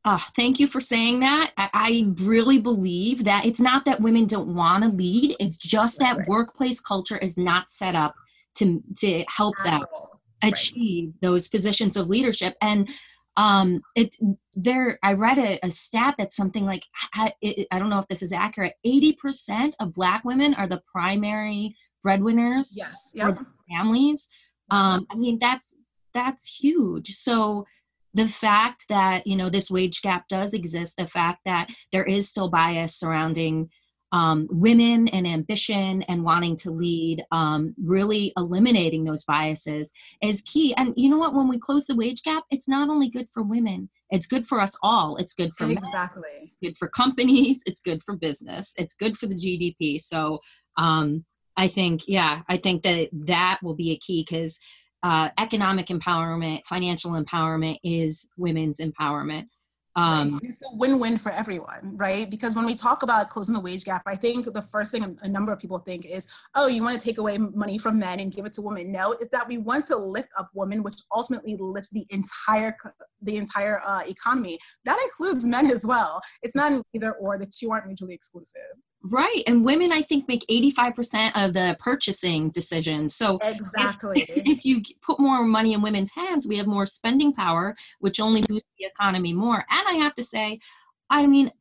Oh, 0.09 0.25
thank 0.37 0.57
you 0.57 0.67
for 0.67 0.79
saying 0.79 1.19
that. 1.19 1.51
I, 1.57 1.69
I, 1.73 2.13
really 2.23 2.61
believe 2.61 3.25
that 3.25 3.45
it's 3.45 3.59
not 3.59 3.83
that 3.83 3.99
women 3.99 4.25
don't 4.25 4.55
want 4.55 4.85
to 4.85 4.89
lead, 4.89 5.35
it's 5.37 5.57
just 5.57 5.99
that 5.99 6.19
right. 6.19 6.27
workplace 6.29 6.79
culture 6.79 7.17
is 7.17 7.37
not 7.37 7.73
set 7.73 7.93
up 7.93 8.15
to, 8.55 8.81
to 8.99 9.25
help 9.27 9.55
them 9.65 9.81
achieve 10.43 11.09
right. 11.09 11.21
those 11.21 11.49
positions 11.49 11.97
of 11.97 12.07
leadership. 12.07 12.55
And 12.61 12.89
um, 13.35 13.81
it 13.95 14.15
there, 14.55 14.97
I 15.03 15.11
read 15.11 15.39
a, 15.39 15.59
a 15.65 15.69
stat 15.69 16.15
that's 16.17 16.37
something 16.37 16.63
like, 16.63 16.83
I, 17.13 17.33
it, 17.41 17.67
I 17.69 17.77
don't 17.77 17.89
know 17.89 17.99
if 17.99 18.07
this 18.07 18.21
is 18.21 18.31
accurate, 18.31 18.75
80% 18.85 19.73
of 19.81 19.93
Black 19.93 20.23
women 20.23 20.53
are 20.53 20.69
the 20.69 20.81
primary 20.89 21.75
breadwinners 22.01 22.73
yes, 22.77 23.11
yep. 23.13 23.37
families. 23.69 24.29
Um, 24.71 25.05
I 25.11 25.15
mean, 25.15 25.37
that's 25.37 25.75
that's 26.13 26.47
huge. 26.47 27.13
So 27.13 27.65
the 28.17 28.27
fact 28.27 28.86
that 28.89 29.25
you 29.25 29.36
know 29.36 29.50
this 29.50 29.69
wage 29.69 30.01
gap 30.01 30.27
does 30.27 30.53
exist 30.53 30.95
the 30.97 31.07
fact 31.07 31.39
that 31.45 31.69
there 31.91 32.03
is 32.03 32.27
still 32.27 32.50
bias 32.50 32.95
surrounding 32.95 33.69
um, 34.12 34.47
women 34.50 35.09
and 35.09 35.27
ambition 35.27 36.01
and 36.03 36.24
wanting 36.24 36.55
to 36.55 36.71
lead 36.71 37.25
um, 37.31 37.75
really 37.83 38.31
eliminating 38.38 39.03
those 39.03 39.25
biases 39.25 39.91
is 40.21 40.41
key. 40.43 40.74
And 40.75 40.93
you 40.95 41.09
know 41.09 41.17
what? 41.17 41.33
When 41.33 41.50
we 41.50 41.59
close 41.59 41.86
the 41.86 41.95
wage 41.95 42.24
gap 42.24 42.43
it's 42.50 42.67
not 42.67 42.89
only 42.89 43.09
good 43.09 43.27
for 43.33 43.44
women 43.44 43.89
it's 44.09 44.27
good 44.27 44.48
for 44.48 44.61
us 44.61 44.75
all. 44.81 45.18
It's 45.18 45.33
good 45.33 45.53
for 45.53 45.70
exactly. 45.70 46.22
Men, 46.39 46.51
good 46.63 46.77
for 46.77 46.87
companies. 46.87 47.61
It's 47.65 47.81
good 47.81 48.01
for 48.03 48.15
business. 48.15 48.74
It's 48.77 48.96
good 48.96 49.18
for 49.18 49.27
the 49.27 49.35
gdp 49.35 50.01
so 50.01 50.39
um, 50.77 51.25
i 51.57 51.68
think 51.68 52.07
yeah 52.07 52.42
i 52.50 52.57
think 52.57 52.83
that 52.83 53.09
that 53.11 53.59
will 53.61 53.75
be 53.75 53.92
a 53.92 54.00
key 54.00 54.25
because 54.27 54.59
uh, 55.03 55.29
economic 55.38 55.88
empowerment, 55.88 56.66
financial 56.66 57.12
empowerment 57.12 57.77
is 57.83 58.27
women's 58.38 58.79
empowerment. 58.79 59.48
Um, 59.98 60.40
it's 60.44 60.62
a 60.62 60.75
win-win 60.75 61.18
for 61.18 61.31
everyone, 61.31 61.98
right? 61.98 62.29
Because 62.29 62.55
when 62.55 62.68
we 62.68 62.75
talk 62.75 63.01
about 63.01 63.31
closing 63.31 63.55
the 63.55 63.60
wage 63.60 63.83
gap, 63.83 64.03
I 64.05 64.16
think 64.16 64.46
the 64.46 64.62
first 64.62 64.92
thing 64.92 65.03
a 65.24 65.27
number 65.27 65.51
of 65.51 65.57
people 65.57 65.79
think 65.79 66.05
is, 66.05 66.27
oh, 66.53 66.68
you 66.68 66.83
want 66.83 67.00
to 67.00 67.03
take 67.03 67.18
away 67.18 67.40
money 67.40 67.79
from 67.79 67.98
men 67.98 68.20
and 68.20 68.31
give 68.31 68.46
it 68.46 68.53
to 68.53 68.62
women. 68.62 68.92
No, 68.92 69.14
it's 69.14 69.29
that 69.29 69.48
we 69.48 69.57
want 69.57 69.88
to 69.88 69.96
lift 69.96 70.29
up 70.38 70.51
women, 70.53 70.83
which 70.83 71.00
ultimately 71.12 71.55
lifts 71.57 71.90
the 71.90 72.05
entire 72.12 72.77
the 73.24 73.38
entire 73.38 73.81
uh, 73.83 74.03
economy. 74.07 74.60
That 74.86 75.00
includes 75.03 75.48
men 75.48 75.66
as 75.72 75.83
well. 75.83 76.22
It's 76.44 76.55
not 76.55 76.74
an 76.74 76.83
either 76.94 77.14
or; 77.14 77.40
the 77.40 77.48
two 77.48 77.72
aren't 77.72 77.88
mutually 77.88 78.14
exclusive. 78.14 78.62
Right. 79.03 79.44
And 79.46 79.64
women, 79.64 79.92
I 79.92 80.01
think, 80.01 80.27
make 80.27 80.46
85% 80.50 81.31
of 81.36 81.53
the 81.53 81.77
purchasing 81.79 82.50
decisions. 82.50 83.16
So, 83.16 83.38
exactly. 83.44 84.22
If, 84.22 84.29
if, 84.57 84.66
you 84.66 84.81
put 85.01 85.20
more 85.20 85.44
money 85.44 85.74
in 85.74 85.81
women's 85.81 86.12
hands, 86.12 86.48
we 86.48 86.57
have 86.57 86.68
more 86.68 86.86
spending 86.86 87.31
power, 87.33 87.75
which 88.00 88.20
only 88.20 88.42
boosts 88.42 88.70
the 88.79 88.86
economy 88.86 89.33
more. 89.33 89.64
And 89.70 89.88
I 89.88 89.94
have 90.03 90.14
to 90.16 90.24
say, 90.24 90.60
I 91.10 91.27
mean, 91.27 91.51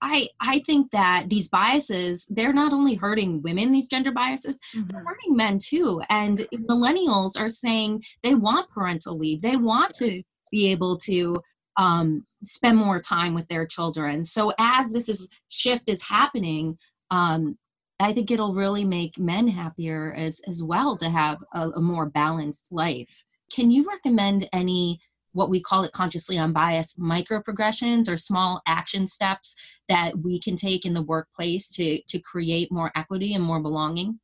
I, 0.00 0.28
I 0.40 0.60
think 0.60 0.90
that 0.92 1.28
these 1.28 1.48
biases, 1.48 2.26
they're 2.30 2.52
not 2.52 2.72
only 2.72 2.94
hurting 2.94 3.42
women, 3.42 3.72
these 3.72 3.88
gender 3.88 4.12
biases, 4.12 4.60
mm-hmm. 4.74 4.88
they're 4.88 5.04
hurting 5.04 5.36
men 5.36 5.58
too. 5.58 6.00
And 6.08 6.46
millennials 6.68 7.38
are 7.38 7.48
saying 7.48 8.04
they 8.22 8.34
want 8.34 8.70
parental 8.70 9.18
leave. 9.18 9.42
They 9.42 9.56
want 9.56 9.96
yes. 10.00 10.10
to 10.10 10.22
be 10.50 10.70
able 10.70 10.98
to 10.98 11.42
um, 11.78 12.26
spend 12.44 12.76
more 12.76 13.00
time 13.00 13.34
with 13.34 13.48
their 13.48 13.66
children. 13.66 14.24
So 14.24 14.52
as 14.58 14.92
this 14.92 15.08
is 15.08 15.28
shift 15.48 15.88
is 15.88 16.02
happening, 16.02 16.76
um, 17.10 17.56
I 18.00 18.12
think 18.12 18.30
it'll 18.30 18.54
really 18.54 18.84
make 18.84 19.18
men 19.18 19.48
happier 19.48 20.12
as 20.16 20.40
as 20.46 20.62
well 20.62 20.96
to 20.98 21.08
have 21.08 21.38
a, 21.54 21.70
a 21.70 21.80
more 21.80 22.06
balanced 22.06 22.70
life. 22.70 23.08
Can 23.50 23.70
you 23.70 23.88
recommend 23.88 24.48
any 24.52 25.00
what 25.32 25.50
we 25.50 25.62
call 25.62 25.84
it 25.84 25.92
consciously 25.92 26.38
unbiased 26.38 26.98
micro 26.98 27.40
progressions 27.40 28.08
or 28.08 28.16
small 28.16 28.60
action 28.66 29.06
steps 29.06 29.54
that 29.88 30.18
we 30.18 30.40
can 30.40 30.56
take 30.56 30.84
in 30.84 30.94
the 30.94 31.02
workplace 31.02 31.68
to 31.70 32.00
to 32.08 32.18
create 32.20 32.72
more 32.72 32.90
equity 32.96 33.34
and 33.34 33.44
more 33.44 33.60
belonging? 33.60 34.18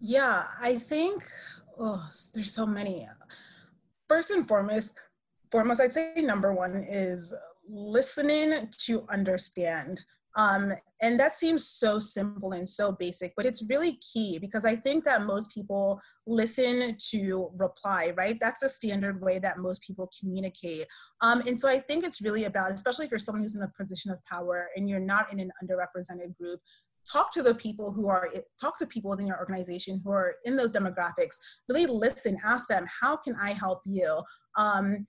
Yeah, 0.00 0.44
I 0.60 0.76
think 0.76 1.24
oh, 1.78 2.08
there's 2.34 2.52
so 2.52 2.66
many. 2.66 3.06
First 4.08 4.30
and 4.30 4.46
foremost, 4.46 4.94
foremost, 5.56 5.80
I'd 5.80 5.94
say 5.94 6.12
number 6.18 6.52
one 6.52 6.84
is 6.86 7.32
listening 7.66 8.68
to 8.84 9.06
understand. 9.08 9.98
Um, 10.36 10.74
and 11.00 11.18
that 11.18 11.32
seems 11.32 11.66
so 11.66 11.98
simple 11.98 12.52
and 12.52 12.68
so 12.68 12.92
basic, 12.92 13.32
but 13.38 13.46
it's 13.46 13.64
really 13.70 13.98
key 14.12 14.38
because 14.38 14.66
I 14.66 14.76
think 14.76 15.04
that 15.04 15.22
most 15.22 15.54
people 15.54 15.98
listen 16.26 16.94
to 17.12 17.48
reply, 17.56 18.12
right? 18.18 18.36
That's 18.38 18.60
the 18.60 18.68
standard 18.68 19.22
way 19.22 19.38
that 19.38 19.56
most 19.56 19.80
people 19.80 20.10
communicate. 20.20 20.86
Um, 21.22 21.40
and 21.46 21.58
so 21.58 21.70
I 21.70 21.78
think 21.78 22.04
it's 22.04 22.20
really 22.20 22.44
about, 22.44 22.72
especially 22.72 23.06
if 23.06 23.10
you're 23.10 23.18
someone 23.18 23.42
who's 23.42 23.56
in 23.56 23.62
a 23.62 23.72
position 23.78 24.10
of 24.10 24.22
power 24.26 24.68
and 24.76 24.90
you're 24.90 25.00
not 25.00 25.32
in 25.32 25.40
an 25.40 25.50
underrepresented 25.62 26.36
group, 26.36 26.60
talk 27.10 27.32
to 27.32 27.42
the 27.42 27.54
people 27.54 27.90
who 27.92 28.08
are 28.08 28.28
talk 28.60 28.76
to 28.76 28.86
people 28.86 29.10
within 29.10 29.28
your 29.28 29.38
organization 29.38 30.00
who 30.04 30.10
are 30.10 30.34
in 30.44 30.56
those 30.56 30.72
demographics 30.72 31.36
really 31.68 31.86
listen 31.86 32.36
ask 32.44 32.66
them 32.66 32.84
how 33.00 33.16
can 33.16 33.36
i 33.40 33.52
help 33.52 33.80
you 33.84 34.20
um, 34.56 35.06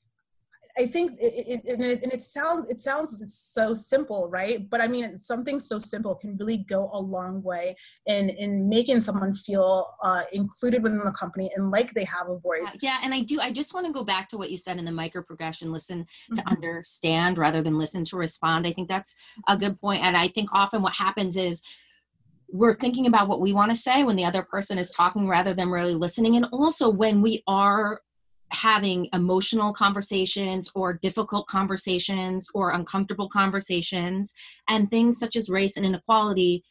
I 0.77 0.85
think 0.85 1.13
it, 1.19 1.63
it, 1.65 1.73
and 1.73 1.83
it, 1.83 2.03
and 2.03 2.13
it 2.13 2.21
sounds 2.21 2.69
it 2.69 2.79
sounds 2.79 3.33
so 3.33 3.73
simple, 3.73 4.29
right? 4.29 4.69
But 4.69 4.81
I 4.81 4.87
mean, 4.87 5.17
something 5.17 5.59
so 5.59 5.79
simple 5.79 6.15
can 6.15 6.37
really 6.37 6.57
go 6.57 6.89
a 6.93 6.99
long 6.99 7.41
way 7.41 7.75
in 8.05 8.29
in 8.29 8.69
making 8.69 9.01
someone 9.01 9.33
feel 9.33 9.95
uh, 10.03 10.23
included 10.33 10.83
within 10.83 11.03
the 11.03 11.11
company 11.11 11.49
and 11.55 11.71
like 11.71 11.93
they 11.93 12.03
have 12.03 12.29
a 12.29 12.37
voice. 12.37 12.77
Yeah, 12.81 12.99
and 13.03 13.13
I 13.13 13.23
do. 13.23 13.39
I 13.39 13.51
just 13.51 13.73
want 13.73 13.87
to 13.87 13.93
go 13.93 14.03
back 14.03 14.27
to 14.29 14.37
what 14.37 14.51
you 14.51 14.57
said 14.57 14.77
in 14.77 14.85
the 14.85 14.91
micro 14.91 15.23
progression: 15.23 15.71
listen 15.71 16.05
to 16.35 16.41
mm-hmm. 16.41 16.55
understand 16.55 17.37
rather 17.37 17.63
than 17.63 17.77
listen 17.77 18.03
to 18.05 18.17
respond. 18.17 18.67
I 18.67 18.73
think 18.73 18.87
that's 18.87 19.15
a 19.47 19.57
good 19.57 19.79
point, 19.81 20.03
and 20.03 20.15
I 20.15 20.27
think 20.27 20.49
often 20.53 20.81
what 20.81 20.93
happens 20.93 21.37
is 21.37 21.61
we're 22.49 22.73
thinking 22.73 23.07
about 23.07 23.27
what 23.27 23.41
we 23.41 23.51
want 23.51 23.69
to 23.69 23.75
say 23.75 24.03
when 24.03 24.15
the 24.15 24.23
other 24.23 24.43
person 24.43 24.77
is 24.77 24.91
talking 24.91 25.27
rather 25.27 25.53
than 25.53 25.69
really 25.69 25.95
listening 25.95 26.37
and 26.37 26.45
also 26.53 26.89
when 26.89 27.21
we 27.21 27.43
are 27.45 27.99
having 28.51 29.09
emotional 29.13 29.73
conversations 29.73 30.71
or 30.73 30.93
difficult 30.93 31.47
conversations 31.47 32.49
or 32.53 32.71
uncomfortable 32.71 33.29
conversations 33.29 34.33
and 34.69 34.89
things 34.89 35.19
such 35.19 35.35
as 35.35 35.49
race 35.49 35.77
and 35.77 35.85
inequality 35.85 36.63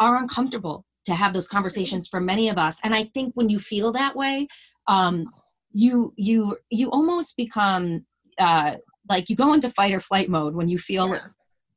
are 0.00 0.16
uncomfortable 0.16 0.84
to 1.04 1.14
have 1.14 1.32
those 1.32 1.46
conversations 1.46 2.08
for 2.08 2.20
many 2.20 2.48
of 2.48 2.58
us 2.58 2.78
and 2.82 2.94
i 2.94 3.04
think 3.14 3.32
when 3.34 3.48
you 3.48 3.58
feel 3.58 3.92
that 3.92 4.14
way 4.14 4.46
um, 4.88 5.26
you 5.72 6.12
you 6.16 6.56
you 6.70 6.90
almost 6.90 7.36
become 7.36 8.04
uh, 8.38 8.74
like 9.08 9.30
you 9.30 9.36
go 9.36 9.52
into 9.52 9.70
fight 9.70 9.92
or 9.92 10.00
flight 10.00 10.28
mode 10.28 10.54
when 10.54 10.68
you 10.68 10.78
feel 10.78 11.08
yeah. 11.08 11.26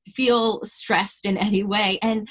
feel 0.07 0.61
stressed 0.63 1.25
in 1.25 1.37
any 1.37 1.63
way 1.63 1.99
and 2.01 2.27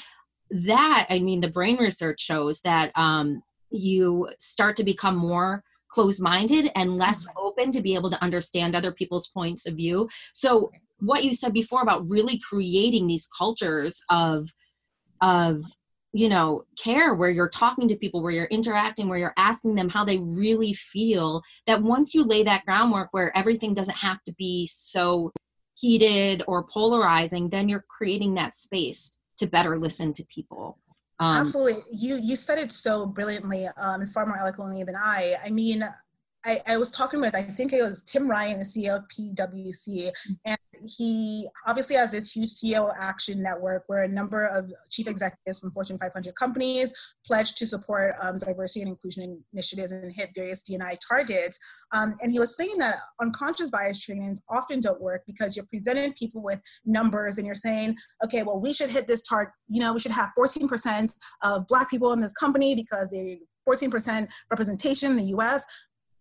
that 0.49 1.05
i 1.09 1.19
mean 1.19 1.39
the 1.39 1.47
brain 1.47 1.77
research 1.77 2.21
shows 2.21 2.59
that 2.61 2.91
um, 2.95 3.41
you 3.69 4.29
start 4.39 4.75
to 4.75 4.83
become 4.83 5.15
more 5.15 5.63
closed-minded 5.93 6.71
and 6.75 6.97
less 6.97 7.25
mm-hmm. 7.25 7.37
open 7.37 7.71
to 7.71 7.81
be 7.81 7.95
able 7.95 8.09
to 8.09 8.21
understand 8.23 8.75
other 8.75 8.91
people's 8.91 9.27
points 9.27 9.67
of 9.67 9.75
view. 9.75 10.09
So 10.33 10.71
what 10.99 11.23
you 11.23 11.33
said 11.33 11.53
before 11.53 11.81
about 11.81 12.09
really 12.09 12.39
creating 12.39 13.07
these 13.07 13.27
cultures 13.37 14.01
of 14.09 14.49
of 15.21 15.61
you 16.13 16.29
know 16.29 16.63
care 16.81 17.15
where 17.15 17.29
you're 17.29 17.49
talking 17.49 17.87
to 17.87 17.95
people 17.95 18.21
where 18.21 18.31
you're 18.31 18.45
interacting 18.45 19.09
where 19.09 19.17
you're 19.17 19.33
asking 19.37 19.75
them 19.75 19.89
how 19.89 20.05
they 20.05 20.19
really 20.19 20.73
feel 20.73 21.41
that 21.65 21.81
once 21.81 22.13
you 22.13 22.23
lay 22.23 22.43
that 22.43 22.63
groundwork 22.65 23.09
where 23.11 23.35
everything 23.35 23.73
doesn't 23.73 23.97
have 23.97 24.23
to 24.23 24.33
be 24.33 24.67
so 24.67 25.31
heated 25.75 26.43
or 26.47 26.67
polarizing 26.71 27.49
then 27.49 27.67
you're 27.67 27.85
creating 27.89 28.35
that 28.35 28.55
space 28.55 29.15
to 29.37 29.47
better 29.47 29.77
listen 29.79 30.13
to 30.13 30.23
people 30.25 30.77
um, 31.23 31.37
absolutely. 31.37 31.83
You 31.91 32.17
you 32.17 32.35
said 32.35 32.59
it 32.59 32.71
so 32.71 33.05
brilliantly 33.05 33.67
um, 33.67 34.01
and 34.01 34.11
far 34.11 34.25
more 34.25 34.37
eloquently 34.37 34.83
than 34.83 34.95
i. 34.95 35.35
I 35.43 35.49
mean 35.49 35.83
I, 36.45 36.59
I, 36.67 36.77
was 36.77 36.91
talking 36.91 37.21
with, 37.21 37.35
I 37.35 37.43
think 37.43 37.73
it 37.73 37.81
was 37.81 38.03
Tim 38.03 38.29
Ryan, 38.29 38.59
the 38.59 38.65
CEO 38.65 38.97
of 38.97 39.03
PwC, 39.07 40.11
and 40.45 40.57
he 40.81 41.47
obviously 41.65 41.95
has 41.95 42.11
this 42.11 42.35
huge 42.35 42.49
CEO 42.49 42.93
Action 42.99 43.41
Network 43.41 43.83
where 43.87 44.03
a 44.03 44.07
number 44.07 44.45
of 44.45 44.71
chief 44.89 45.07
executives 45.07 45.59
from 45.59 45.71
Fortune 45.71 45.97
500 45.97 46.35
companies 46.35 46.93
pledged 47.25 47.57
to 47.57 47.65
support 47.65 48.15
um, 48.21 48.37
diversity 48.37 48.81
and 48.81 48.89
inclusion 48.89 49.43
initiatives 49.53 49.91
and 49.91 50.11
hit 50.11 50.31
various 50.35 50.61
D&I 50.61 50.97
targets. 51.07 51.57
Um, 51.93 52.15
and 52.21 52.31
he 52.31 52.39
was 52.39 52.57
saying 52.57 52.77
that 52.79 52.97
unconscious 53.21 53.69
bias 53.69 53.99
trainings 53.99 54.41
often 54.49 54.81
don't 54.81 55.01
work 55.01 55.23
because 55.25 55.55
you're 55.55 55.65
presenting 55.67 56.13
people 56.13 56.43
with 56.43 56.59
numbers 56.85 57.37
and 57.37 57.45
you're 57.45 57.55
saying, 57.55 57.95
okay, 58.23 58.43
well, 58.43 58.59
we 58.59 58.73
should 58.73 58.91
hit 58.91 59.07
this 59.07 59.21
target, 59.21 59.53
you 59.69 59.79
know, 59.79 59.93
we 59.93 59.99
should 59.99 60.11
have 60.11 60.31
14% 60.37 61.13
of 61.43 61.67
Black 61.67 61.89
people 61.89 62.11
in 62.13 62.19
this 62.19 62.33
company 62.33 62.75
because 62.75 63.09
they 63.11 63.39
14% 63.67 64.27
representation 64.51 65.11
in 65.11 65.17
the 65.17 65.37
US 65.37 65.65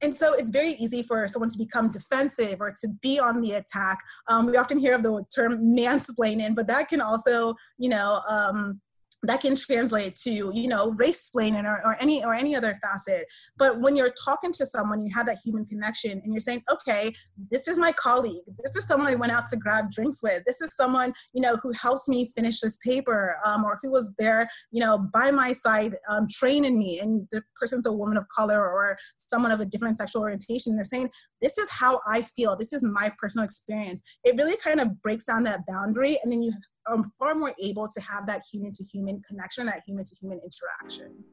and 0.02 0.16
so 0.16 0.34
it's 0.34 0.50
very 0.50 0.72
easy 0.72 1.02
for 1.02 1.26
someone 1.28 1.48
to 1.50 1.58
become 1.58 1.90
defensive 1.90 2.60
or 2.60 2.72
to 2.80 2.88
be 3.00 3.18
on 3.18 3.40
the 3.40 3.52
attack. 3.52 3.98
Um, 4.28 4.46
we 4.46 4.56
often 4.56 4.78
hear 4.78 4.94
of 4.94 5.02
the 5.02 5.24
term 5.34 5.60
mansplaining, 5.62 6.54
but 6.54 6.66
that 6.66 6.88
can 6.88 7.00
also, 7.00 7.54
you 7.78 7.88
know, 7.88 8.20
um, 8.28 8.80
that 9.22 9.40
can 9.40 9.54
translate 9.54 10.16
to 10.16 10.50
you 10.54 10.68
know 10.68 10.90
race 10.92 11.30
splaining 11.30 11.64
or, 11.64 11.80
or 11.85 11.96
any 12.00 12.24
or 12.24 12.35
any 12.35 12.54
other 12.54 12.78
facet. 12.82 13.26
But 13.56 13.80
when 13.80 13.96
you're 13.96 14.12
talking 14.24 14.52
to 14.54 14.66
someone 14.66 15.04
you 15.04 15.12
have 15.14 15.26
that 15.26 15.38
human 15.44 15.64
connection 15.66 16.12
and 16.12 16.32
you're 16.32 16.40
saying 16.40 16.62
okay 16.72 17.12
this 17.50 17.68
is 17.68 17.78
my 17.78 17.92
colleague. 17.92 18.42
This 18.62 18.76
is 18.76 18.87
someone 18.87 19.08
i 19.08 19.14
went 19.14 19.32
out 19.32 19.48
to 19.48 19.56
grab 19.56 19.90
drinks 19.90 20.22
with. 20.22 20.42
This 20.44 20.61
is 20.61 20.74
someone 20.74 21.12
you 21.32 21.42
know 21.42 21.56
who 21.56 21.72
helped 21.72 22.08
me 22.08 22.30
finish 22.35 22.61
this 22.61 22.78
paper 22.78 23.37
um, 23.44 23.64
or 23.64 23.78
who 23.82 23.90
was 23.90 24.12
there 24.18 24.48
you 24.70 24.80
know 24.80 24.98
by 25.12 25.30
my 25.30 25.52
side 25.52 25.96
um, 26.08 26.26
training 26.30 26.78
me. 26.78 26.98
And 27.00 27.26
the 27.30 27.42
person's 27.58 27.87
a 27.87 27.92
woman 27.92 28.16
of 28.16 28.26
color 28.28 28.61
or 28.61 28.96
someone 29.16 29.52
of 29.52 29.61
a 29.61 29.66
different 29.66 29.96
sexual 29.96 30.22
orientation 30.22 30.74
they're 30.74 30.85
saying 30.85 31.08
this 31.40 31.58
is 31.58 31.70
how 31.70 32.00
i 32.06 32.22
feel. 32.22 32.56
This 32.56 32.72
is 32.72 32.82
my 32.82 33.12
personal 33.18 33.44
experience. 33.44 34.02
It 34.24 34.37
really 34.37 34.56
kind 34.56 34.80
of 34.80 35.00
breaks 35.02 35.24
down 35.24 35.44
that 35.44 35.61
boundary 35.66 36.18
and 36.22 36.32
then 36.32 36.42
you 36.42 36.52
are 36.87 37.03
far 37.18 37.35
more 37.35 37.53
able 37.62 37.88
to 37.88 38.01
have 38.01 38.27
that 38.27 38.42
human 38.51 38.73
to 38.73 38.85
human 38.85 39.23
connection, 39.23 39.66
that 39.66 39.83
human 39.87 40.05
to 40.05 40.16
human 40.21 40.40
interaction. 40.40 41.25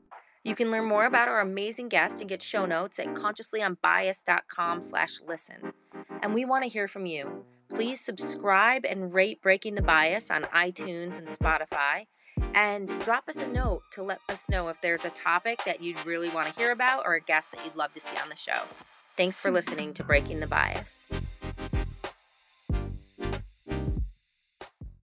You 0.44 0.56
can 0.56 0.72
learn 0.72 0.86
more 0.86 1.06
about 1.06 1.28
our 1.28 1.42
amazing 1.42 1.90
guest 1.90 2.22
and 2.22 2.30
get 2.30 2.42
show 2.42 2.66
notes 2.66 2.98
at 2.98 3.08
consciouslyunbiased.com 3.08 4.82
slash 4.82 5.20
listen. 5.28 5.74
And 6.22 6.34
we 6.34 6.46
want 6.46 6.64
to 6.64 6.70
hear 6.70 6.88
from 6.88 7.06
you. 7.06 7.46
Please 7.70 8.00
subscribe 8.00 8.86
and 8.86 9.14
rate 9.14 9.42
Breaking 9.42 9.76
the 9.76 9.82
Bias 9.82 10.32
on 10.32 10.44
iTunes 10.44 11.20
and 11.20 11.28
Spotify. 11.28 12.08
And 12.56 12.88
drop 13.02 13.28
us 13.28 13.42
a 13.42 13.48
note 13.48 13.84
to 13.92 14.04
let 14.04 14.20
us 14.30 14.50
know 14.50 14.70
if 14.70 14.80
there's 14.82 15.06
a 15.06 15.10
topic 15.10 15.60
that 15.66 15.84
you'd 15.84 16.06
really 16.06 16.30
want 16.30 16.52
to 16.52 16.60
hear 16.60 16.72
about 16.72 17.04
or 17.06 17.16
a 17.16 17.22
guest 17.22 17.52
that 17.52 17.64
you'd 17.66 17.76
love 17.76 17.92
to 17.94 18.00
see 18.00 18.18
on 18.18 18.30
the 18.30 18.36
show. 18.36 18.64
Thanks 19.18 19.40
for 19.40 19.52
listening 19.52 19.94
to 19.96 20.04
Breaking 20.04 20.40
the 20.40 20.48
Bias. 20.48 21.06